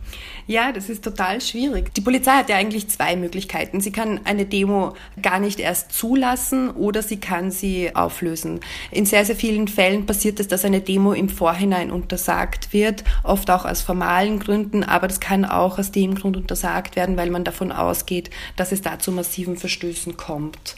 Ja, 0.45 0.71
das 0.71 0.88
ist 0.88 1.03
total 1.03 1.41
schwierig. 1.41 1.91
Die 1.95 2.01
Polizei 2.01 2.33
hat 2.33 2.50
ja 2.50 2.55
eigentlich 2.55 2.88
zwei 2.88 3.15
Möglichkeiten. 3.15 3.81
Sie 3.81 3.91
kann 3.91 4.19
eine 4.25 4.45
Demo 4.45 4.93
gar 5.24 5.39
nicht 5.39 5.59
erst 5.59 5.91
zulassen 5.91 6.69
oder 6.69 7.01
sie 7.01 7.19
kann 7.19 7.50
sie 7.50 7.95
auflösen. 7.95 8.59
In 8.91 9.07
sehr, 9.07 9.25
sehr 9.25 9.36
vielen 9.36 9.67
Fällen 9.67 10.05
passiert 10.05 10.39
es, 10.39 10.48
dass 10.48 10.65
eine 10.65 10.81
Demo 10.81 11.13
im 11.13 11.29
Vorhinein 11.29 11.89
untersagt 11.89 12.74
wird, 12.74 13.03
oft 13.24 13.50
auch 13.50 13.65
aus 13.65 13.81
formalen 13.81 14.39
Gründen, 14.39 14.83
aber 14.83 15.07
das 15.07 15.19
kann 15.19 15.45
auch 15.45 15.79
aus 15.79 15.91
dem 15.91 16.13
Grund 16.13 16.38
untersagt 16.38 16.95
werden, 16.95 17.17
weil 17.17 17.31
man 17.31 17.43
davon 17.43 17.71
ausgeht, 17.71 18.29
dass 18.55 18.71
es 18.71 18.83
da 18.83 19.00
zu 19.00 19.12
massiven 19.12 19.57
Verstößen 19.57 20.15
kommt. 20.15 20.75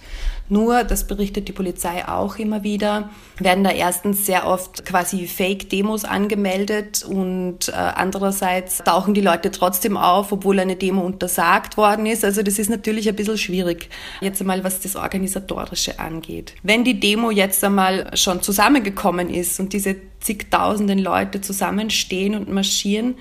Nur, 0.51 0.83
das 0.83 1.07
berichtet 1.07 1.47
die 1.47 1.53
Polizei 1.53 2.05
auch 2.05 2.35
immer 2.35 2.61
wieder, 2.61 3.09
werden 3.39 3.63
da 3.63 3.71
erstens 3.71 4.25
sehr 4.25 4.45
oft 4.45 4.85
quasi 4.85 5.25
Fake-Demos 5.41 6.05
angemeldet 6.05 7.03
und 7.03 7.69
äh, 7.69 7.71
andererseits 7.71 8.77
tauchen 8.77 9.15
die 9.15 9.21
Leute 9.21 9.49
trotzdem 9.49 9.97
auf, 9.97 10.31
obwohl 10.31 10.59
eine 10.59 10.75
Demo 10.75 11.01
untersagt 11.01 11.77
worden 11.77 12.05
ist. 12.05 12.23
Also 12.23 12.43
das 12.43 12.59
ist 12.59 12.69
natürlich 12.69 13.09
ein 13.09 13.15
bisschen 13.15 13.39
schwierig, 13.39 13.89
jetzt 14.19 14.39
einmal 14.39 14.63
was 14.63 14.81
das 14.81 14.95
Organisatorische 14.95 15.97
angeht. 15.99 16.53
Wenn 16.61 16.83
die 16.83 16.99
Demo 16.99 17.31
jetzt 17.31 17.63
einmal 17.63 18.15
schon 18.15 18.43
zusammengekommen 18.43 19.31
ist 19.31 19.59
und 19.59 19.73
diese 19.73 19.95
zigtausenden 20.19 20.99
Leute 20.99 21.41
zusammenstehen 21.41 22.35
und 22.35 22.47
marschieren, 22.47 23.15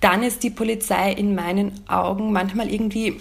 dann 0.00 0.22
ist 0.22 0.44
die 0.44 0.50
Polizei 0.50 1.10
in 1.10 1.34
meinen 1.34 1.72
Augen 1.88 2.30
manchmal 2.30 2.72
irgendwie 2.72 3.16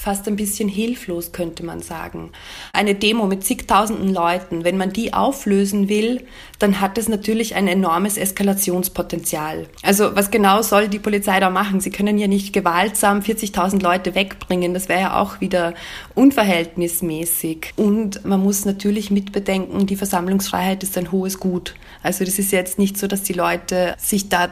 fast 0.00 0.26
ein 0.28 0.36
bisschen 0.36 0.68
hilflos, 0.68 1.32
könnte 1.32 1.62
man 1.62 1.82
sagen. 1.82 2.32
Eine 2.72 2.94
Demo 2.94 3.26
mit 3.26 3.44
zigtausenden 3.44 4.14
Leuten, 4.14 4.64
wenn 4.64 4.78
man 4.78 4.94
die 4.94 5.12
auflösen 5.12 5.90
will, 5.90 6.24
dann 6.58 6.80
hat 6.80 6.96
es 6.96 7.06
natürlich 7.06 7.54
ein 7.54 7.68
enormes 7.68 8.16
Eskalationspotenzial. 8.16 9.66
Also 9.82 10.16
was 10.16 10.30
genau 10.30 10.62
soll 10.62 10.88
die 10.88 10.98
Polizei 10.98 11.38
da 11.38 11.50
machen? 11.50 11.80
Sie 11.80 11.90
können 11.90 12.16
ja 12.16 12.28
nicht 12.28 12.54
gewaltsam 12.54 13.20
40.000 13.20 13.82
Leute 13.82 14.14
wegbringen. 14.14 14.72
Das 14.72 14.88
wäre 14.88 15.00
ja 15.00 15.20
auch 15.20 15.42
wieder 15.42 15.74
unverhältnismäßig. 16.14 17.74
Und 17.76 18.24
man 18.24 18.40
muss 18.40 18.64
natürlich 18.64 19.10
mitbedenken, 19.10 19.86
die 19.86 19.96
Versammlungsfreiheit 19.96 20.82
ist 20.82 20.96
ein 20.96 21.12
hohes 21.12 21.38
Gut. 21.40 21.74
Also 22.02 22.24
das 22.24 22.38
ist 22.38 22.52
jetzt 22.52 22.78
nicht 22.78 22.96
so, 22.96 23.06
dass 23.06 23.22
die 23.22 23.34
Leute 23.34 23.94
sich 23.98 24.30
da 24.30 24.48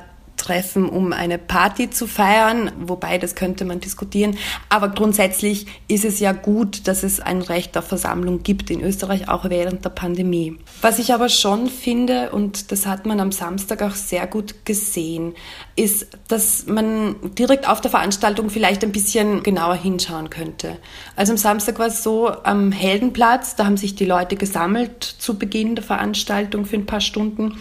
treffen, 0.49 0.89
um 0.89 1.13
eine 1.13 1.37
Party 1.37 1.91
zu 1.91 2.07
feiern, 2.07 2.73
wobei 2.81 3.19
das 3.19 3.35
könnte 3.35 3.67
man 3.67 3.81
diskutieren. 3.81 4.39
Aber 4.71 4.89
grundsätzlich 4.89 5.67
ist 5.89 6.07
es 6.07 6.21
ja 6.21 6.33
gut, 6.33 6.89
dass 6.89 7.03
es 7.03 7.21
ein 7.21 7.43
Recht 7.43 7.77
auf 7.77 7.87
Versammlung 7.87 8.43
gibt 8.43 8.71
in 8.71 8.81
Österreich, 8.81 9.29
auch 9.29 9.51
während 9.51 9.85
der 9.85 9.91
Pandemie. 9.91 10.57
Was 10.81 10.99
ich 10.99 11.13
aber 11.13 11.29
schon 11.29 11.69
finde, 11.69 12.31
und 12.31 12.73
das 12.73 12.87
hat 12.87 13.05
man 13.05 13.21
am 13.21 13.31
Samstag 13.31 13.83
auch 13.83 13.95
sehr 13.95 14.27
gut 14.27 14.65
gesehen, 14.65 15.35
ist, 15.77 16.07
dass 16.29 16.67
man 16.67 17.17
direkt 17.35 17.69
auf 17.69 17.83
der 17.83 17.91
Veranstaltung 17.91 18.49
vielleicht 18.49 18.83
ein 18.85 18.93
bisschen 18.93 19.43
genauer 19.43 19.75
hinschauen 19.75 20.31
könnte. 20.31 20.79
Also 21.15 21.33
am 21.33 21.39
Samstag 21.39 21.79
war 21.79 21.89
es 21.89 22.03
so, 22.03 22.29
am 22.43 22.73
Heldenplatz, 22.73 23.55
da 23.55 23.67
haben 23.67 23.77
sich 23.77 23.95
die 23.95 24.07
Leute 24.07 24.37
gesammelt 24.37 25.05
zu 25.05 25.39
Beginn 25.39 25.75
der 25.75 25.85
Veranstaltung 25.85 26.65
für 26.65 26.77
ein 26.77 26.87
paar 26.87 27.03
Stunden. 27.03 27.59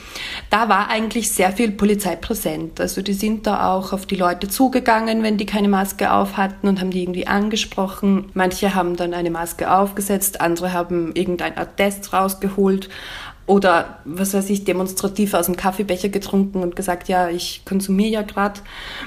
Da 0.49 0.69
war 0.69 0.89
eigentlich 0.89 1.29
sehr 1.31 1.51
viel 1.51 1.71
Polizei 1.71 2.15
präsent. 2.15 2.76
Also 2.79 3.01
die 3.01 3.13
sind 3.13 3.47
da 3.47 3.73
auch 3.73 3.93
auf 3.93 4.05
die 4.05 4.15
Leute 4.15 4.47
zugegangen, 4.47 5.23
wenn 5.23 5.37
die 5.37 5.45
keine 5.45 5.69
Maske 5.69 6.11
auf 6.11 6.37
hatten 6.37 6.67
und 6.67 6.79
haben 6.79 6.91
die 6.91 7.01
irgendwie 7.01 7.27
angesprochen. 7.27 8.29
Manche 8.33 8.75
haben 8.75 8.95
dann 8.95 9.13
eine 9.13 9.31
Maske 9.31 9.71
aufgesetzt, 9.71 10.41
andere 10.41 10.73
haben 10.73 11.11
irgendein 11.15 11.57
Attest 11.57 12.13
rausgeholt 12.13 12.89
oder 13.47 13.99
was 14.03 14.33
weiß 14.33 14.49
ich, 14.49 14.65
demonstrativ 14.65 15.33
aus 15.33 15.45
dem 15.45 15.55
Kaffeebecher 15.55 16.09
getrunken 16.09 16.61
und 16.61 16.75
gesagt, 16.75 17.07
ja, 17.07 17.29
ich 17.29 17.63
konsumiere 17.63 18.11
ja 18.11 18.21
gerade. 18.21 18.59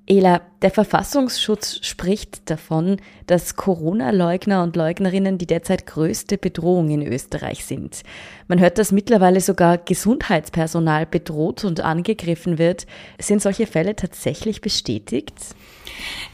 Ela, 0.05 0.52
der 0.63 0.71
Verfassungsschutz 0.71 1.79
spricht 1.81 2.49
davon, 2.49 2.97
dass 3.27 3.57
Corona-Leugner 3.57 4.63
und 4.63 4.77
Leugnerinnen 4.77 5.37
die 5.37 5.45
derzeit 5.45 5.85
größte 5.85 6.37
Bedrohung 6.37 6.89
in 6.89 7.05
Österreich 7.05 7.65
sind. 7.65 8.03
Man 8.47 8.61
hört, 8.61 8.77
dass 8.77 8.93
mittlerweile 8.93 9.41
sogar 9.41 9.77
Gesundheitspersonal 9.77 11.05
bedroht 11.05 11.65
und 11.65 11.81
angegriffen 11.81 12.57
wird. 12.57 12.87
Sind 13.19 13.41
solche 13.41 13.67
Fälle 13.67 13.95
tatsächlich 13.97 14.61
bestätigt? 14.61 15.33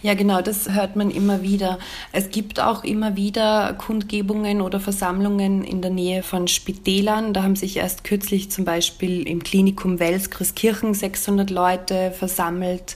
Ja, 0.02 0.14
genau, 0.14 0.42
das 0.42 0.70
hört 0.74 0.96
man 0.96 1.12
immer 1.12 1.42
wieder. 1.42 1.80
Es 2.12 2.30
gibt 2.30 2.60
auch 2.60 2.84
immer 2.84 3.16
wieder 3.16 3.74
Kundgebungen 3.74 4.62
oder 4.62 4.80
Versammlungen 4.80 5.64
in 5.64 5.82
der 5.82 5.92
Nähe 5.92 6.24
von 6.24 6.48
Spitälern. 6.48 7.34
Da 7.34 7.44
haben 7.44 7.56
sich 7.56 7.78
erst 7.78 8.04
kürzlich 8.04 8.50
zum 8.52 8.64
Beispiel 8.66 9.28
im 9.28 9.44
Klinikum 9.44 10.00
Wels 10.00 10.30
Christkirchen 10.30 10.94
600 10.94 11.50
Leute 11.50 12.12
versammelt. 12.12 12.96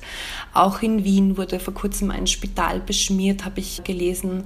Auch 0.53 0.81
in 0.81 1.03
Wien 1.03 1.22
wurde 1.37 1.59
vor 1.59 1.73
kurzem 1.73 2.11
ein 2.11 2.27
Spital 2.27 2.79
beschmiert, 2.79 3.45
habe 3.45 3.59
ich 3.59 3.83
gelesen. 3.83 4.45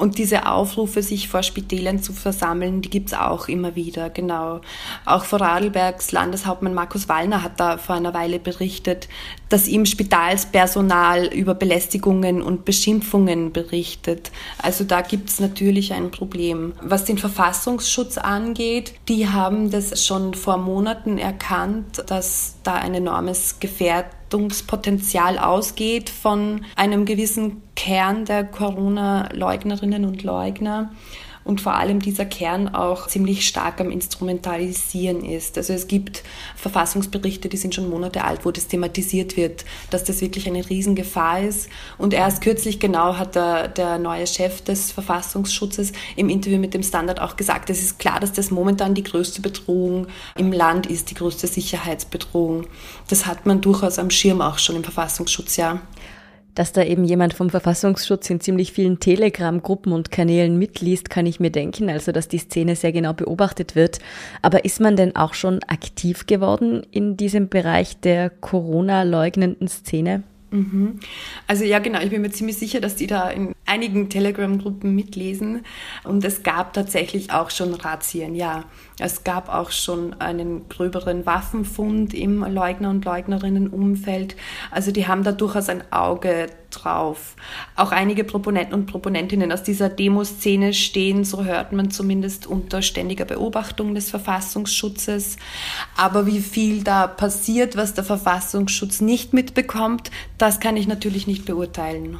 Und 0.00 0.16
diese 0.16 0.46
Aufrufe, 0.46 1.02
sich 1.02 1.28
vor 1.28 1.42
Spitälern 1.42 2.02
zu 2.02 2.14
versammeln, 2.14 2.80
die 2.80 2.88
gibt's 2.88 3.12
auch 3.12 3.48
immer 3.48 3.76
wieder, 3.76 4.08
genau. 4.08 4.62
Auch 5.04 5.26
Vorarlbergs 5.26 6.10
Landeshauptmann 6.10 6.72
Markus 6.72 7.06
Wallner 7.10 7.42
hat 7.42 7.60
da 7.60 7.76
vor 7.76 7.96
einer 7.96 8.14
Weile 8.14 8.38
berichtet, 8.38 9.08
dass 9.50 9.68
ihm 9.68 9.84
Spitalspersonal 9.84 11.26
über 11.26 11.54
Belästigungen 11.54 12.40
und 12.40 12.64
Beschimpfungen 12.64 13.52
berichtet. 13.52 14.30
Also 14.56 14.84
da 14.84 15.02
gibt's 15.02 15.38
natürlich 15.38 15.92
ein 15.92 16.10
Problem. 16.10 16.72
Was 16.80 17.04
den 17.04 17.18
Verfassungsschutz 17.18 18.16
angeht, 18.16 18.94
die 19.06 19.28
haben 19.28 19.70
das 19.70 20.06
schon 20.06 20.32
vor 20.32 20.56
Monaten 20.56 21.18
erkannt, 21.18 22.04
dass 22.06 22.54
da 22.62 22.76
ein 22.76 22.94
enormes 22.94 23.60
Gefährdungspotenzial 24.30 25.38
ausgeht 25.38 26.08
von 26.08 26.64
einem 26.76 27.04
gewissen 27.04 27.62
Kern 27.74 28.24
der 28.24 28.44
Corona-Leugnerinnen 28.44 30.04
und 30.04 30.22
Leugner 30.22 30.92
und 31.44 31.60
vor 31.60 31.74
allem 31.74 32.00
dieser 32.00 32.26
Kern 32.26 32.68
auch 32.68 33.06
ziemlich 33.06 33.46
stark 33.46 33.80
am 33.80 33.90
Instrumentalisieren 33.90 35.24
ist. 35.24 35.56
Also 35.56 35.72
es 35.72 35.88
gibt 35.88 36.22
Verfassungsberichte, 36.56 37.48
die 37.48 37.56
sind 37.56 37.74
schon 37.74 37.88
Monate 37.88 38.24
alt, 38.24 38.44
wo 38.44 38.50
das 38.50 38.68
thematisiert 38.68 39.36
wird, 39.36 39.64
dass 39.90 40.04
das 40.04 40.20
wirklich 40.20 40.46
eine 40.46 40.68
Riesengefahr 40.68 41.40
ist. 41.40 41.68
Und 41.98 42.12
erst 42.12 42.42
kürzlich 42.42 42.78
genau 42.78 43.16
hat 43.16 43.34
der, 43.34 43.68
der 43.68 43.98
neue 43.98 44.26
Chef 44.26 44.60
des 44.62 44.92
Verfassungsschutzes 44.92 45.92
im 46.16 46.28
Interview 46.28 46.58
mit 46.58 46.74
dem 46.74 46.82
Standard 46.82 47.20
auch 47.20 47.36
gesagt, 47.36 47.70
es 47.70 47.82
ist 47.82 47.98
klar, 47.98 48.20
dass 48.20 48.32
das 48.32 48.50
momentan 48.50 48.94
die 48.94 49.04
größte 49.04 49.40
Bedrohung 49.40 50.06
im 50.36 50.52
Land 50.52 50.86
ist, 50.86 51.10
die 51.10 51.14
größte 51.14 51.46
Sicherheitsbedrohung. 51.46 52.66
Das 53.08 53.26
hat 53.26 53.46
man 53.46 53.60
durchaus 53.60 53.98
am 53.98 54.10
Schirm 54.10 54.40
auch 54.40 54.58
schon 54.58 54.76
im 54.76 54.84
Verfassungsschutz, 54.84 55.56
ja. 55.56 55.80
Dass 56.60 56.72
da 56.72 56.84
eben 56.84 57.06
jemand 57.06 57.32
vom 57.32 57.48
Verfassungsschutz 57.48 58.28
in 58.28 58.38
ziemlich 58.38 58.74
vielen 58.74 59.00
Telegram-Gruppen 59.00 59.92
und 59.92 60.10
Kanälen 60.10 60.58
mitliest, 60.58 61.08
kann 61.08 61.24
ich 61.24 61.40
mir 61.40 61.48
denken, 61.48 61.88
also 61.88 62.12
dass 62.12 62.28
die 62.28 62.36
Szene 62.36 62.76
sehr 62.76 62.92
genau 62.92 63.14
beobachtet 63.14 63.76
wird. 63.76 63.98
Aber 64.42 64.66
ist 64.66 64.78
man 64.78 64.94
denn 64.94 65.16
auch 65.16 65.32
schon 65.32 65.62
aktiv 65.68 66.26
geworden 66.26 66.82
in 66.90 67.16
diesem 67.16 67.48
Bereich 67.48 67.98
der 68.00 68.28
Corona-leugnenden 68.28 69.68
Szene? 69.68 70.22
Mhm. 70.50 71.00
Also 71.46 71.64
ja, 71.64 71.78
genau, 71.78 72.00
ich 72.00 72.10
bin 72.10 72.20
mir 72.20 72.30
ziemlich 72.30 72.58
sicher, 72.58 72.82
dass 72.82 72.94
die 72.94 73.06
da 73.06 73.30
in 73.30 73.54
einigen 73.64 74.10
Telegram-Gruppen 74.10 74.94
mitlesen. 74.94 75.64
Und 76.04 76.22
es 76.26 76.42
gab 76.42 76.74
tatsächlich 76.74 77.32
auch 77.32 77.48
schon 77.48 77.72
Razzien, 77.72 78.34
ja. 78.34 78.64
Es 79.00 79.24
gab 79.24 79.48
auch 79.48 79.70
schon 79.70 80.20
einen 80.20 80.68
gröberen 80.68 81.24
Waffenfund 81.24 82.12
im 82.12 82.44
Leugner- 82.44 82.90
und 82.90 83.04
Leugnerinnen-Umfeld. 83.04 84.36
Also 84.70 84.92
die 84.92 85.08
haben 85.08 85.24
da 85.24 85.32
durchaus 85.32 85.68
ein 85.70 85.82
Auge 85.90 86.48
drauf. 86.70 87.34
Auch 87.76 87.92
einige 87.92 88.24
Proponenten 88.24 88.74
und 88.74 88.86
Proponentinnen 88.86 89.50
aus 89.52 89.62
dieser 89.62 89.88
Demoszene 89.88 90.74
stehen, 90.74 91.24
so 91.24 91.44
hört 91.44 91.72
man 91.72 91.90
zumindest, 91.90 92.46
unter 92.46 92.82
ständiger 92.82 93.24
Beobachtung 93.24 93.94
des 93.94 94.10
Verfassungsschutzes. 94.10 95.36
Aber 95.96 96.26
wie 96.26 96.40
viel 96.40 96.84
da 96.84 97.06
passiert, 97.06 97.76
was 97.76 97.94
der 97.94 98.04
Verfassungsschutz 98.04 99.00
nicht 99.00 99.32
mitbekommt, 99.32 100.10
das 100.38 100.60
kann 100.60 100.76
ich 100.76 100.86
natürlich 100.86 101.26
nicht 101.26 101.44
beurteilen. 101.44 102.18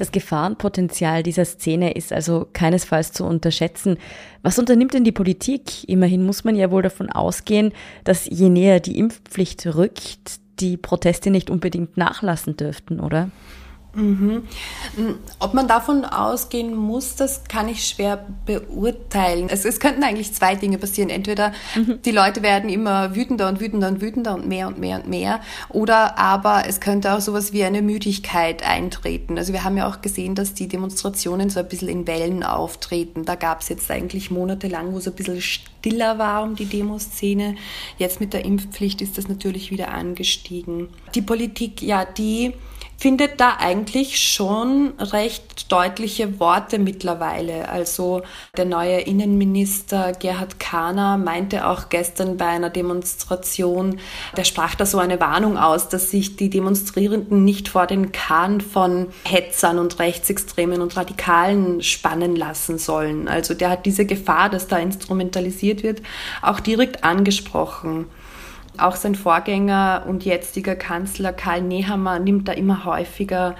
Das 0.00 0.12
Gefahrenpotenzial 0.12 1.22
dieser 1.22 1.44
Szene 1.44 1.92
ist 1.92 2.10
also 2.10 2.48
keinesfalls 2.54 3.12
zu 3.12 3.26
unterschätzen. 3.26 3.98
Was 4.40 4.58
unternimmt 4.58 4.94
denn 4.94 5.04
die 5.04 5.12
Politik? 5.12 5.86
Immerhin 5.90 6.24
muss 6.24 6.42
man 6.42 6.56
ja 6.56 6.70
wohl 6.70 6.80
davon 6.80 7.10
ausgehen, 7.10 7.74
dass 8.04 8.24
je 8.24 8.48
näher 8.48 8.80
die 8.80 8.98
Impfpflicht 8.98 9.66
rückt, 9.66 10.40
die 10.58 10.78
Proteste 10.78 11.28
nicht 11.28 11.50
unbedingt 11.50 11.98
nachlassen 11.98 12.56
dürften, 12.56 12.98
oder? 12.98 13.30
Mhm. 13.92 14.44
Ob 15.40 15.54
man 15.54 15.66
davon 15.66 16.04
ausgehen 16.04 16.76
muss, 16.76 17.16
das 17.16 17.44
kann 17.44 17.68
ich 17.68 17.86
schwer 17.86 18.24
beurteilen. 18.46 19.48
Es, 19.50 19.64
es 19.64 19.80
könnten 19.80 20.04
eigentlich 20.04 20.32
zwei 20.32 20.54
Dinge 20.54 20.78
passieren. 20.78 21.10
Entweder 21.10 21.52
mhm. 21.74 22.00
die 22.02 22.12
Leute 22.12 22.42
werden 22.42 22.70
immer 22.70 23.16
wütender 23.16 23.48
und 23.48 23.60
wütender 23.60 23.88
und 23.88 24.00
wütender 24.00 24.34
und 24.34 24.46
mehr 24.46 24.68
und 24.68 24.78
mehr 24.78 24.98
und 24.98 25.08
mehr. 25.08 25.40
Oder 25.70 26.18
aber 26.18 26.64
es 26.68 26.80
könnte 26.80 27.12
auch 27.14 27.20
sowas 27.20 27.52
wie 27.52 27.64
eine 27.64 27.82
Müdigkeit 27.82 28.62
eintreten. 28.64 29.38
Also 29.38 29.52
wir 29.52 29.64
haben 29.64 29.76
ja 29.76 29.88
auch 29.88 30.02
gesehen, 30.02 30.34
dass 30.34 30.54
die 30.54 30.68
Demonstrationen 30.68 31.50
so 31.50 31.58
ein 31.60 31.68
bisschen 31.68 31.88
in 31.88 32.06
Wellen 32.06 32.44
auftreten. 32.44 33.24
Da 33.24 33.34
gab 33.34 33.62
es 33.62 33.68
jetzt 33.68 33.90
eigentlich 33.90 34.30
monatelang, 34.30 34.92
wo 34.92 34.98
es 34.98 35.08
ein 35.08 35.14
bisschen 35.14 35.40
stiller 35.40 36.18
war 36.18 36.44
um 36.44 36.54
die 36.54 36.66
Demoszene. 36.66 37.56
Jetzt 37.98 38.20
mit 38.20 38.32
der 38.34 38.44
Impfpflicht 38.44 39.02
ist 39.02 39.18
das 39.18 39.28
natürlich 39.28 39.70
wieder 39.72 39.92
angestiegen. 39.92 40.88
Die 41.14 41.22
Politik, 41.22 41.82
ja, 41.82 42.04
die 42.04 42.54
findet 43.00 43.40
da 43.40 43.56
eigentlich 43.58 44.20
schon 44.20 44.92
recht 44.98 45.72
deutliche 45.72 46.38
Worte 46.38 46.78
mittlerweile. 46.78 47.70
Also 47.70 48.20
der 48.58 48.66
neue 48.66 49.00
Innenminister 49.00 50.12
Gerhard 50.12 50.60
Kahner 50.60 51.16
meinte 51.16 51.66
auch 51.66 51.88
gestern 51.88 52.36
bei 52.36 52.44
einer 52.44 52.68
Demonstration, 52.68 53.98
der 54.36 54.44
sprach 54.44 54.74
da 54.74 54.84
so 54.84 54.98
eine 54.98 55.18
Warnung 55.18 55.56
aus, 55.56 55.88
dass 55.88 56.10
sich 56.10 56.36
die 56.36 56.50
Demonstrierenden 56.50 57.42
nicht 57.42 57.70
vor 57.70 57.86
den 57.86 58.12
Kahn 58.12 58.60
von 58.60 59.06
Hetzern 59.24 59.78
und 59.78 59.98
Rechtsextremen 59.98 60.82
und 60.82 60.94
Radikalen 60.94 61.82
spannen 61.82 62.36
lassen 62.36 62.76
sollen. 62.76 63.28
Also 63.28 63.54
der 63.54 63.70
hat 63.70 63.86
diese 63.86 64.04
Gefahr, 64.04 64.50
dass 64.50 64.68
da 64.68 64.76
instrumentalisiert 64.76 65.82
wird, 65.82 66.02
auch 66.42 66.60
direkt 66.60 67.02
angesprochen. 67.02 68.08
Auch 68.80 68.96
sein 68.96 69.14
Vorgänger 69.14 70.04
und 70.08 70.24
jetziger 70.24 70.74
Kanzler 70.74 71.32
Karl 71.32 71.62
Nehammer 71.62 72.18
nimmt 72.18 72.48
da 72.48 72.52
immer 72.52 72.84
häufiger 72.84 73.56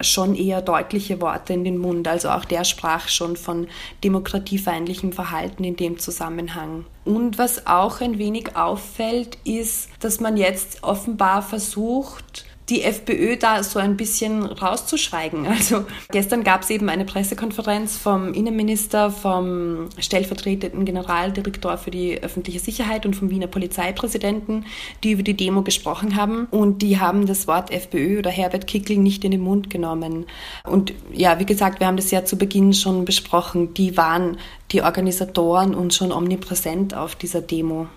schon 0.00 0.34
eher 0.34 0.62
deutliche 0.62 1.20
Worte 1.20 1.52
in 1.52 1.64
den 1.64 1.78
Mund. 1.78 2.08
Also 2.08 2.30
auch 2.30 2.44
der 2.44 2.64
sprach 2.64 3.08
schon 3.08 3.36
von 3.36 3.68
demokratiefeindlichem 4.04 5.12
Verhalten 5.12 5.64
in 5.64 5.76
dem 5.76 5.98
Zusammenhang. 5.98 6.84
Und 7.04 7.38
was 7.38 7.66
auch 7.66 8.00
ein 8.00 8.18
wenig 8.18 8.56
auffällt, 8.56 9.38
ist, 9.44 9.90
dass 10.00 10.20
man 10.20 10.36
jetzt 10.36 10.82
offenbar 10.82 11.42
versucht, 11.42 12.44
die 12.68 12.82
FPÖ 12.82 13.36
da 13.36 13.62
so 13.62 13.78
ein 13.78 13.96
bisschen 13.96 14.44
rauszuschweigen. 14.44 15.46
Also 15.46 15.84
gestern 16.10 16.44
gab 16.44 16.62
es 16.62 16.70
eben 16.70 16.88
eine 16.88 17.04
Pressekonferenz 17.04 17.98
vom 17.98 18.32
Innenminister, 18.34 19.10
vom 19.10 19.88
stellvertretenden 19.98 20.84
Generaldirektor 20.84 21.76
für 21.76 21.90
die 21.90 22.22
öffentliche 22.22 22.60
Sicherheit 22.60 23.04
und 23.04 23.14
vom 23.14 23.30
Wiener 23.30 23.48
Polizeipräsidenten, 23.48 24.64
die 25.02 25.12
über 25.12 25.22
die 25.22 25.36
Demo 25.36 25.62
gesprochen 25.62 26.16
haben. 26.16 26.46
Und 26.50 26.82
die 26.82 27.00
haben 27.00 27.26
das 27.26 27.46
Wort 27.46 27.70
FPÖ 27.70 28.20
oder 28.20 28.30
Herbert 28.30 28.66
Kickl 28.66 28.96
nicht 28.96 29.24
in 29.24 29.32
den 29.32 29.40
Mund 29.40 29.68
genommen. 29.68 30.26
Und 30.64 30.92
ja, 31.12 31.38
wie 31.40 31.46
gesagt, 31.46 31.80
wir 31.80 31.88
haben 31.88 31.96
das 31.96 32.10
ja 32.10 32.24
zu 32.24 32.36
Beginn 32.36 32.74
schon 32.74 33.04
besprochen. 33.04 33.74
Die 33.74 33.96
waren 33.96 34.38
die 34.70 34.82
Organisatoren 34.82 35.74
und 35.74 35.94
schon 35.94 36.12
omnipräsent 36.12 36.94
auf 36.94 37.16
dieser 37.16 37.40
Demo. 37.40 37.88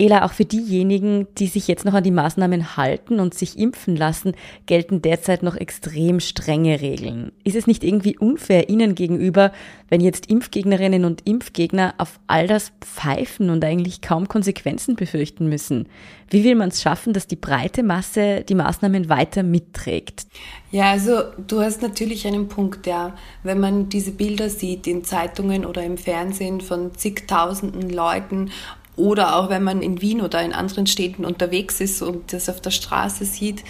Ela, 0.00 0.24
auch 0.24 0.32
für 0.32 0.46
diejenigen, 0.46 1.26
die 1.36 1.46
sich 1.46 1.68
jetzt 1.68 1.84
noch 1.84 1.92
an 1.92 2.02
die 2.02 2.10
Maßnahmen 2.10 2.78
halten 2.78 3.20
und 3.20 3.34
sich 3.34 3.58
impfen 3.58 3.96
lassen, 3.96 4.32
gelten 4.64 5.02
derzeit 5.02 5.42
noch 5.42 5.56
extrem 5.56 6.20
strenge 6.20 6.80
Regeln. 6.80 7.32
Ist 7.44 7.54
es 7.54 7.66
nicht 7.66 7.84
irgendwie 7.84 8.16
unfair 8.16 8.70
Ihnen 8.70 8.94
gegenüber, 8.94 9.52
wenn 9.90 10.00
jetzt 10.00 10.30
Impfgegnerinnen 10.30 11.04
und 11.04 11.26
Impfgegner 11.26 11.94
auf 11.98 12.18
all 12.28 12.46
das 12.46 12.72
pfeifen 12.80 13.50
und 13.50 13.62
eigentlich 13.62 14.00
kaum 14.00 14.26
Konsequenzen 14.26 14.96
befürchten 14.96 15.50
müssen? 15.50 15.86
Wie 16.30 16.44
will 16.44 16.54
man 16.54 16.70
es 16.70 16.80
schaffen, 16.80 17.12
dass 17.12 17.26
die 17.26 17.36
breite 17.36 17.82
Masse 17.82 18.42
die 18.48 18.54
Maßnahmen 18.54 19.10
weiter 19.10 19.42
mitträgt? 19.42 20.26
Ja, 20.70 20.92
also 20.92 21.24
du 21.46 21.60
hast 21.60 21.82
natürlich 21.82 22.26
einen 22.26 22.48
Punkt, 22.48 22.86
ja. 22.86 23.14
Wenn 23.42 23.60
man 23.60 23.88
diese 23.90 24.12
Bilder 24.12 24.48
sieht 24.48 24.86
in 24.86 25.04
Zeitungen 25.04 25.66
oder 25.66 25.82
im 25.82 25.98
Fernsehen 25.98 26.60
von 26.60 26.94
zigtausenden 26.94 27.90
Leuten 27.90 28.50
oder 29.00 29.36
auch 29.36 29.48
wenn 29.48 29.64
man 29.64 29.80
in 29.80 30.02
Wien 30.02 30.20
oder 30.20 30.42
in 30.42 30.52
anderen 30.52 30.86
Städten 30.86 31.24
unterwegs 31.24 31.80
ist 31.80 32.02
und 32.02 32.34
das 32.34 32.50
auf 32.50 32.60
der 32.60 32.70
Straße 32.70 33.24
sieht, 33.24 33.64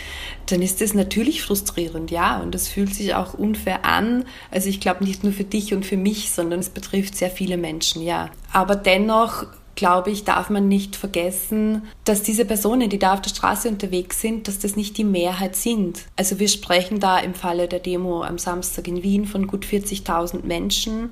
dann 0.47 0.61
ist 0.61 0.81
das 0.81 0.93
natürlich 0.93 1.43
frustrierend, 1.43 2.11
ja. 2.11 2.41
Und 2.41 2.55
das 2.55 2.67
fühlt 2.67 2.93
sich 2.93 3.15
auch 3.15 3.35
unfair 3.35 3.85
an. 3.85 4.25
Also 4.51 4.69
ich 4.69 4.81
glaube 4.81 5.05
nicht 5.05 5.23
nur 5.23 5.33
für 5.33 5.45
dich 5.45 5.73
und 5.73 5.87
für 5.87 5.97
mich, 5.97 6.33
sondern 6.33 6.59
es 6.59 6.69
betrifft 6.69 7.17
sehr 7.17 7.31
viele 7.31 7.57
Menschen, 7.57 8.03
ja. 8.03 8.29
Aber 8.53 8.75
dennoch 8.75 9.47
glaube 9.75 10.11
ich, 10.11 10.25
darf 10.25 10.51
man 10.51 10.69
nicht 10.69 10.97
vergessen, 10.97 11.83
dass 12.05 12.23
diese 12.23 12.45
Personen, 12.45 12.91
die 12.91 12.99
da 12.99 13.15
auf 13.15 13.23
der 13.23 13.31
Straße 13.31 13.69
unterwegs 13.69 14.21
sind, 14.21 14.49
dass 14.49 14.59
das 14.59 14.77
nicht 14.77 14.99
die 14.99 15.05
Mehrheit 15.05 15.57
sind. 15.57 16.05
Also 16.17 16.39
wir 16.39 16.49
sprechen 16.49 17.01
da 17.01 17.19
im 17.19 17.35
Falle 17.35 17.69
der 17.69 17.81
Demo 17.81 18.23
am 18.23 18.39
Samstag 18.39 18.89
in 18.89 19.03
Wien 19.03 19.25
von 19.25 19.47
gut 19.47 19.65
40.000 19.65 20.45
Menschen 20.45 21.11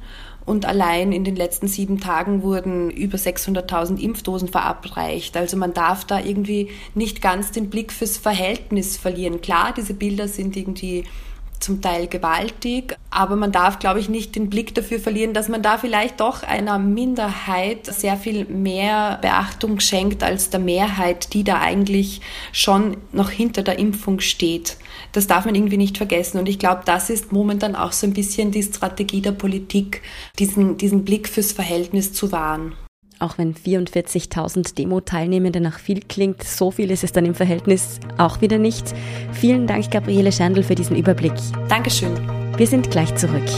und 0.49 0.65
allein 0.65 1.13
in 1.13 1.25
den 1.25 1.37
letzten 1.37 1.69
sieben 1.69 2.01
Tagen 2.01 2.43
wurden 2.43 2.91
über 2.91 3.19
600.000 3.19 4.01
Impfdosen 4.01 4.49
verabreicht. 4.49 5.37
Also 5.37 5.59
man 5.59 5.75
darf 5.75 6.07
da 6.07 6.21
irgendwie 6.21 6.71
nicht 6.95 7.21
ganz 7.21 7.53
den 7.53 7.69
Blick 7.69 7.93
fürs 7.93 8.17
Verhältnis 8.17 8.97
verlieren. 8.97 9.43
Klar, 9.43 9.75
diese 9.77 9.93
Bilder 9.93 10.27
sind 10.27 10.57
irgendwie 10.57 11.05
zum 11.61 11.83
Teil 11.83 12.07
gewaltig, 12.07 12.97
aber 13.11 13.37
man 13.37 13.53
darf, 13.53 13.79
glaube 13.79 14.01
ich, 14.01 14.09
nicht 14.09 14.37
den 14.37 14.51
Blick 14.51 14.75
dafür 14.75 15.01
verlieren, 15.01 15.35
dass 15.35 15.49
man 15.49 15.63
da 15.63 15.79
vielleicht 15.79 16.21
doch 16.21 16.43
einer 16.43 16.79
Minderheit 16.79 17.87
sehr 17.87 18.17
viel 18.17 18.45
mehr 18.45 19.19
Beachtung 19.23 19.81
schenkt 19.81 20.23
als 20.23 20.51
der 20.51 20.61
Mehrheit, 20.61 21.35
die 21.35 21.45
da 21.45 21.61
eigentlich 21.61 22.21
schon 22.53 22.97
noch 23.13 23.31
hinter 23.31 23.63
der 23.63 23.79
Impfung 23.79 24.21
steht. 24.21 24.77
Das 25.13 25.27
darf 25.27 25.45
man 25.45 25.55
irgendwie 25.55 25.77
nicht 25.77 25.97
vergessen. 25.97 26.39
Und 26.39 26.49
ich 26.49 26.59
glaube, 26.59 26.83
das 26.85 27.11
ist 27.11 27.33
momentan 27.33 27.75
auch 27.75 27.93
so 27.93 28.07
ein 28.07 28.13
bisschen 28.13 28.51
die 28.51 28.63
Strategie 28.63 29.21
der 29.21 29.33
Politik, 29.33 30.03
diesen, 30.39 30.77
diesen 30.77 31.05
Blick 31.05 31.29
fürs 31.29 31.53
Verhältnis 31.53 32.13
zu 32.13 32.31
wahren. 32.33 32.75
Auch 33.21 33.37
wenn 33.37 33.55
44.000 33.55 34.75
Demo-Teilnehmende 34.77 35.61
nach 35.61 35.79
viel 35.79 36.01
klingt, 36.01 36.43
so 36.45 36.71
viel 36.71 36.91
ist 36.91 37.03
es 37.03 37.13
dann 37.13 37.25
im 37.27 37.35
Verhältnis 37.35 37.99
auch 38.17 38.41
wieder 38.41 38.59
nicht. 38.59 38.95
Vielen 39.33 39.67
Dank, 39.67 39.91
Gabriele 39.91 40.31
Schandl, 40.31 40.63
für 40.63 40.75
diesen 40.75 40.97
Überblick. 40.97 41.35
Dankeschön. 41.69 42.13
Wir 42.57 42.67
sind 42.67 42.91
gleich 42.91 43.15
zurück. 43.17 43.49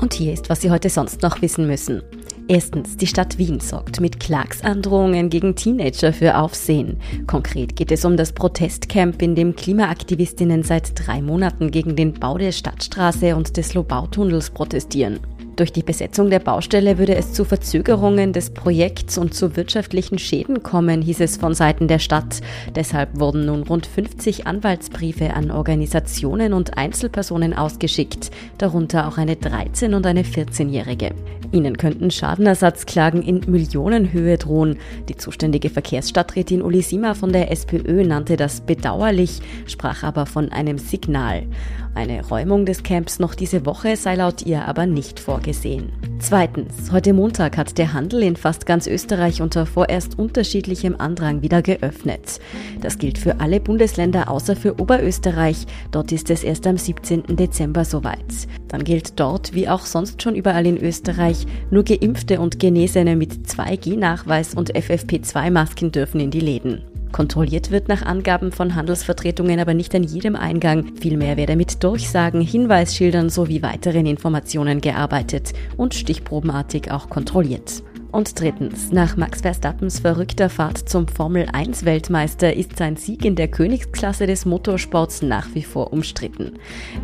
Und 0.00 0.14
hier 0.14 0.32
ist, 0.32 0.48
was 0.48 0.60
Sie 0.60 0.70
heute 0.70 0.90
sonst 0.90 1.22
noch 1.22 1.42
wissen 1.42 1.66
müssen. 1.66 2.02
Erstens, 2.50 2.96
die 2.96 3.06
Stadt 3.06 3.36
Wien 3.36 3.60
sorgt 3.60 4.00
mit 4.00 4.20
Klagsandrohungen 4.20 5.28
gegen 5.28 5.54
Teenager 5.54 6.14
für 6.14 6.38
Aufsehen. 6.38 6.98
Konkret 7.26 7.76
geht 7.76 7.92
es 7.92 8.06
um 8.06 8.16
das 8.16 8.32
Protestcamp, 8.32 9.20
in 9.20 9.34
dem 9.34 9.54
Klimaaktivistinnen 9.54 10.62
seit 10.62 10.92
drei 10.94 11.20
Monaten 11.20 11.70
gegen 11.70 11.94
den 11.94 12.14
Bau 12.14 12.38
der 12.38 12.52
Stadtstraße 12.52 13.36
und 13.36 13.58
des 13.58 13.74
Lobautunnels 13.74 14.48
protestieren. 14.48 15.20
Durch 15.58 15.72
die 15.72 15.82
Besetzung 15.82 16.30
der 16.30 16.38
Baustelle 16.38 16.98
würde 16.98 17.16
es 17.16 17.32
zu 17.32 17.44
Verzögerungen 17.44 18.32
des 18.32 18.50
Projekts 18.50 19.18
und 19.18 19.34
zu 19.34 19.56
wirtschaftlichen 19.56 20.16
Schäden 20.16 20.62
kommen, 20.62 21.02
hieß 21.02 21.18
es 21.18 21.36
von 21.36 21.52
Seiten 21.52 21.88
der 21.88 21.98
Stadt. 21.98 22.42
Deshalb 22.76 23.18
wurden 23.18 23.46
nun 23.46 23.64
rund 23.64 23.84
50 23.84 24.46
Anwaltsbriefe 24.46 25.34
an 25.34 25.50
Organisationen 25.50 26.52
und 26.52 26.78
Einzelpersonen 26.78 27.54
ausgeschickt, 27.54 28.30
darunter 28.58 29.08
auch 29.08 29.18
eine 29.18 29.34
13- 29.34 29.96
und 29.96 30.06
eine 30.06 30.22
14-Jährige. 30.22 31.10
Ihnen 31.52 31.76
könnten 31.76 32.10
Schadenersatzklagen 32.10 33.22
in 33.22 33.40
Millionenhöhe 33.46 34.36
drohen. 34.36 34.78
Die 35.08 35.16
zuständige 35.16 35.70
Verkehrsstadträtin 35.70 36.62
Uli 36.62 36.82
Sima 36.82 37.14
von 37.14 37.32
der 37.32 37.50
SPÖ 37.50 38.04
nannte 38.04 38.36
das 38.36 38.60
bedauerlich, 38.60 39.40
sprach 39.66 40.02
aber 40.02 40.26
von 40.26 40.50
einem 40.50 40.78
Signal. 40.78 41.44
Eine 41.94 42.24
Räumung 42.26 42.66
des 42.66 42.82
Camps 42.82 43.18
noch 43.18 43.34
diese 43.34 43.66
Woche 43.66 43.96
sei 43.96 44.14
laut 44.14 44.42
ihr 44.46 44.66
aber 44.66 44.86
nicht 44.86 45.20
vorgesehen. 45.20 45.92
Zweitens, 46.20 46.90
heute 46.90 47.12
Montag 47.12 47.56
hat 47.56 47.78
der 47.78 47.92
Handel 47.92 48.22
in 48.24 48.34
fast 48.34 48.66
ganz 48.66 48.86
Österreich 48.86 49.40
unter 49.40 49.66
vorerst 49.66 50.18
unterschiedlichem 50.18 50.96
Andrang 50.98 51.42
wieder 51.42 51.62
geöffnet. 51.62 52.40
Das 52.80 52.98
gilt 52.98 53.18
für 53.18 53.40
alle 53.40 53.60
Bundesländer 53.60 54.28
außer 54.28 54.56
für 54.56 54.80
Oberösterreich. 54.80 55.66
Dort 55.92 56.10
ist 56.10 56.28
es 56.30 56.42
erst 56.42 56.66
am 56.66 56.76
17. 56.76 57.36
Dezember 57.36 57.84
soweit. 57.84 58.48
Dann 58.66 58.84
gilt 58.84 59.18
dort, 59.20 59.54
wie 59.54 59.68
auch 59.68 59.86
sonst 59.86 60.20
schon 60.22 60.34
überall 60.34 60.66
in 60.66 60.76
Österreich, 60.76 61.46
nur 61.70 61.84
Geimpfte 61.84 62.40
und 62.40 62.58
Genesene 62.58 63.14
mit 63.14 63.32
2G-Nachweis 63.46 64.54
und 64.54 64.74
FFP2-Masken 64.74 65.92
dürfen 65.92 66.20
in 66.20 66.30
die 66.30 66.40
Läden. 66.40 66.82
Kontrolliert 67.12 67.70
wird 67.70 67.88
nach 67.88 68.02
Angaben 68.02 68.52
von 68.52 68.74
Handelsvertretungen 68.74 69.60
aber 69.60 69.74
nicht 69.74 69.94
an 69.94 70.04
jedem 70.04 70.36
Eingang. 70.36 70.92
Vielmehr 71.00 71.36
werde 71.36 71.56
mit 71.56 71.82
Durchsagen, 71.82 72.40
Hinweisschildern 72.40 73.30
sowie 73.30 73.62
weiteren 73.62 74.06
Informationen 74.06 74.80
gearbeitet 74.80 75.52
und 75.76 75.94
stichprobenartig 75.94 76.90
auch 76.90 77.08
kontrolliert. 77.08 77.82
Und 78.10 78.40
drittens, 78.40 78.90
nach 78.90 79.18
Max 79.18 79.42
Verstappens 79.42 80.00
verrückter 80.00 80.48
Fahrt 80.48 80.88
zum 80.88 81.06
Formel-1-Weltmeister 81.06 82.54
ist 82.54 82.78
sein 82.78 82.96
Sieg 82.96 83.22
in 83.22 83.36
der 83.36 83.48
Königsklasse 83.48 84.26
des 84.26 84.46
Motorsports 84.46 85.20
nach 85.20 85.46
wie 85.52 85.62
vor 85.62 85.92
umstritten. 85.92 86.52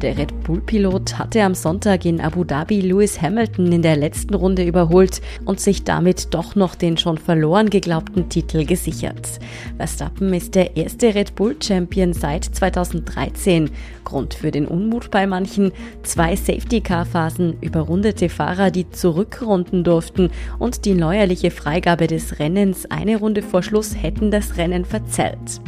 Der 0.01 0.17
Red 0.17 0.45
Bull-Pilot 0.45 1.19
hatte 1.19 1.43
am 1.43 1.55
Sonntag 1.55 2.07
in 2.07 2.23
Abu 2.23 2.45
Dhabi 2.45 2.81
Lewis 2.81 3.21
Hamilton 3.21 3.71
in 3.71 3.83
der 3.83 3.97
letzten 3.97 4.33
Runde 4.33 4.65
überholt 4.65 5.21
und 5.45 5.61
sich 5.61 5.85
damit 5.85 6.33
doch 6.33 6.55
noch 6.55 6.75
den 6.75 6.97
schon 6.97 7.19
verloren 7.19 7.69
geglaubten 7.69 8.31
Titel 8.31 8.65
gesichert. 8.65 9.41
Verstappen 9.77 10.33
ist 10.33 10.55
der 10.55 10.75
erste 10.75 11.15
Red 11.15 11.35
Bull-Champion 11.35 12.15
seit 12.15 12.45
2013. 12.47 13.71
Grund 14.05 14.33
für 14.33 14.51
den 14.51 14.67
Unmut 14.67 15.11
bei 15.11 15.27
manchen, 15.27 15.73
zwei 16.03 16.35
Safety-Car-Phasen, 16.35 17.59
überrundete 17.61 18.31
Fahrer, 18.31 18.71
die 18.71 18.89
zurückrunden 18.91 19.85
durften 19.85 20.31
und 20.59 20.87
die 20.87 20.94
neuerliche 20.97 21.51
Freigabe 21.51 22.07
des 22.07 22.39
Rennens 22.39 22.87
eine 22.87 23.17
Runde 23.17 23.43
vor 23.43 23.63
Schluss 23.63 23.95
hätten 24.01 24.31
das 24.31 24.57
Rennen 24.57 24.85
verzerrt. 24.85 25.61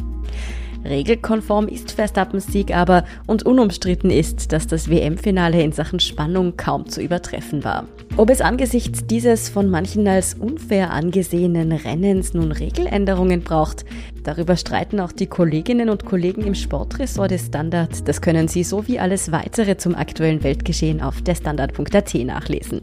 Regelkonform 0.87 1.69
ist 1.69 1.93
Verstappens 1.93 2.47
Sieg 2.47 2.75
aber 2.75 3.05
und 3.27 3.45
unumstritten 3.45 4.11
ist, 4.11 4.53
dass 4.53 4.67
das 4.67 4.89
WM-Finale 4.89 5.63
in 5.63 5.73
Sachen 5.73 6.01
Spannung 6.01 6.57
kaum 6.57 6.89
zu 6.89 7.03
übertreffen 7.03 7.65
war. 7.65 7.87
Ob 8.17 8.31
es 8.31 8.41
angesichts 8.41 9.07
dieses 9.07 9.49
von 9.49 9.69
manchen 9.69 10.09
als 10.09 10.35
unfair 10.35 10.93
angesehenen 10.93 11.73
Rennens 11.73 12.33
nun 12.35 12.53
Regeländerungen 12.53 13.43
braucht, 13.43 13.85
darüber 14.23 14.57
streiten 14.57 15.01
auch 15.01 15.13
die 15.13 15.27
Kolleginnen 15.27 15.91
und 15.91 16.05
Kollegen 16.05 16.43
im 16.43 16.55
Sportressort 16.55 17.31
des 17.31 17.47
Standard. 17.47 18.09
Das 18.09 18.21
können 18.23 18.49
Sie 18.49 18.65
so 18.65 18.87
wie 18.87 18.99
alles 18.99 19.33
weitere 19.33 19.77
zum 19.77 19.95
aktuellen 19.95 20.43
Weltgeschehen 20.43 21.03
auf 21.03 21.21
der 21.21 21.35
Standard.at 21.35 22.15
nachlesen. 22.15 22.83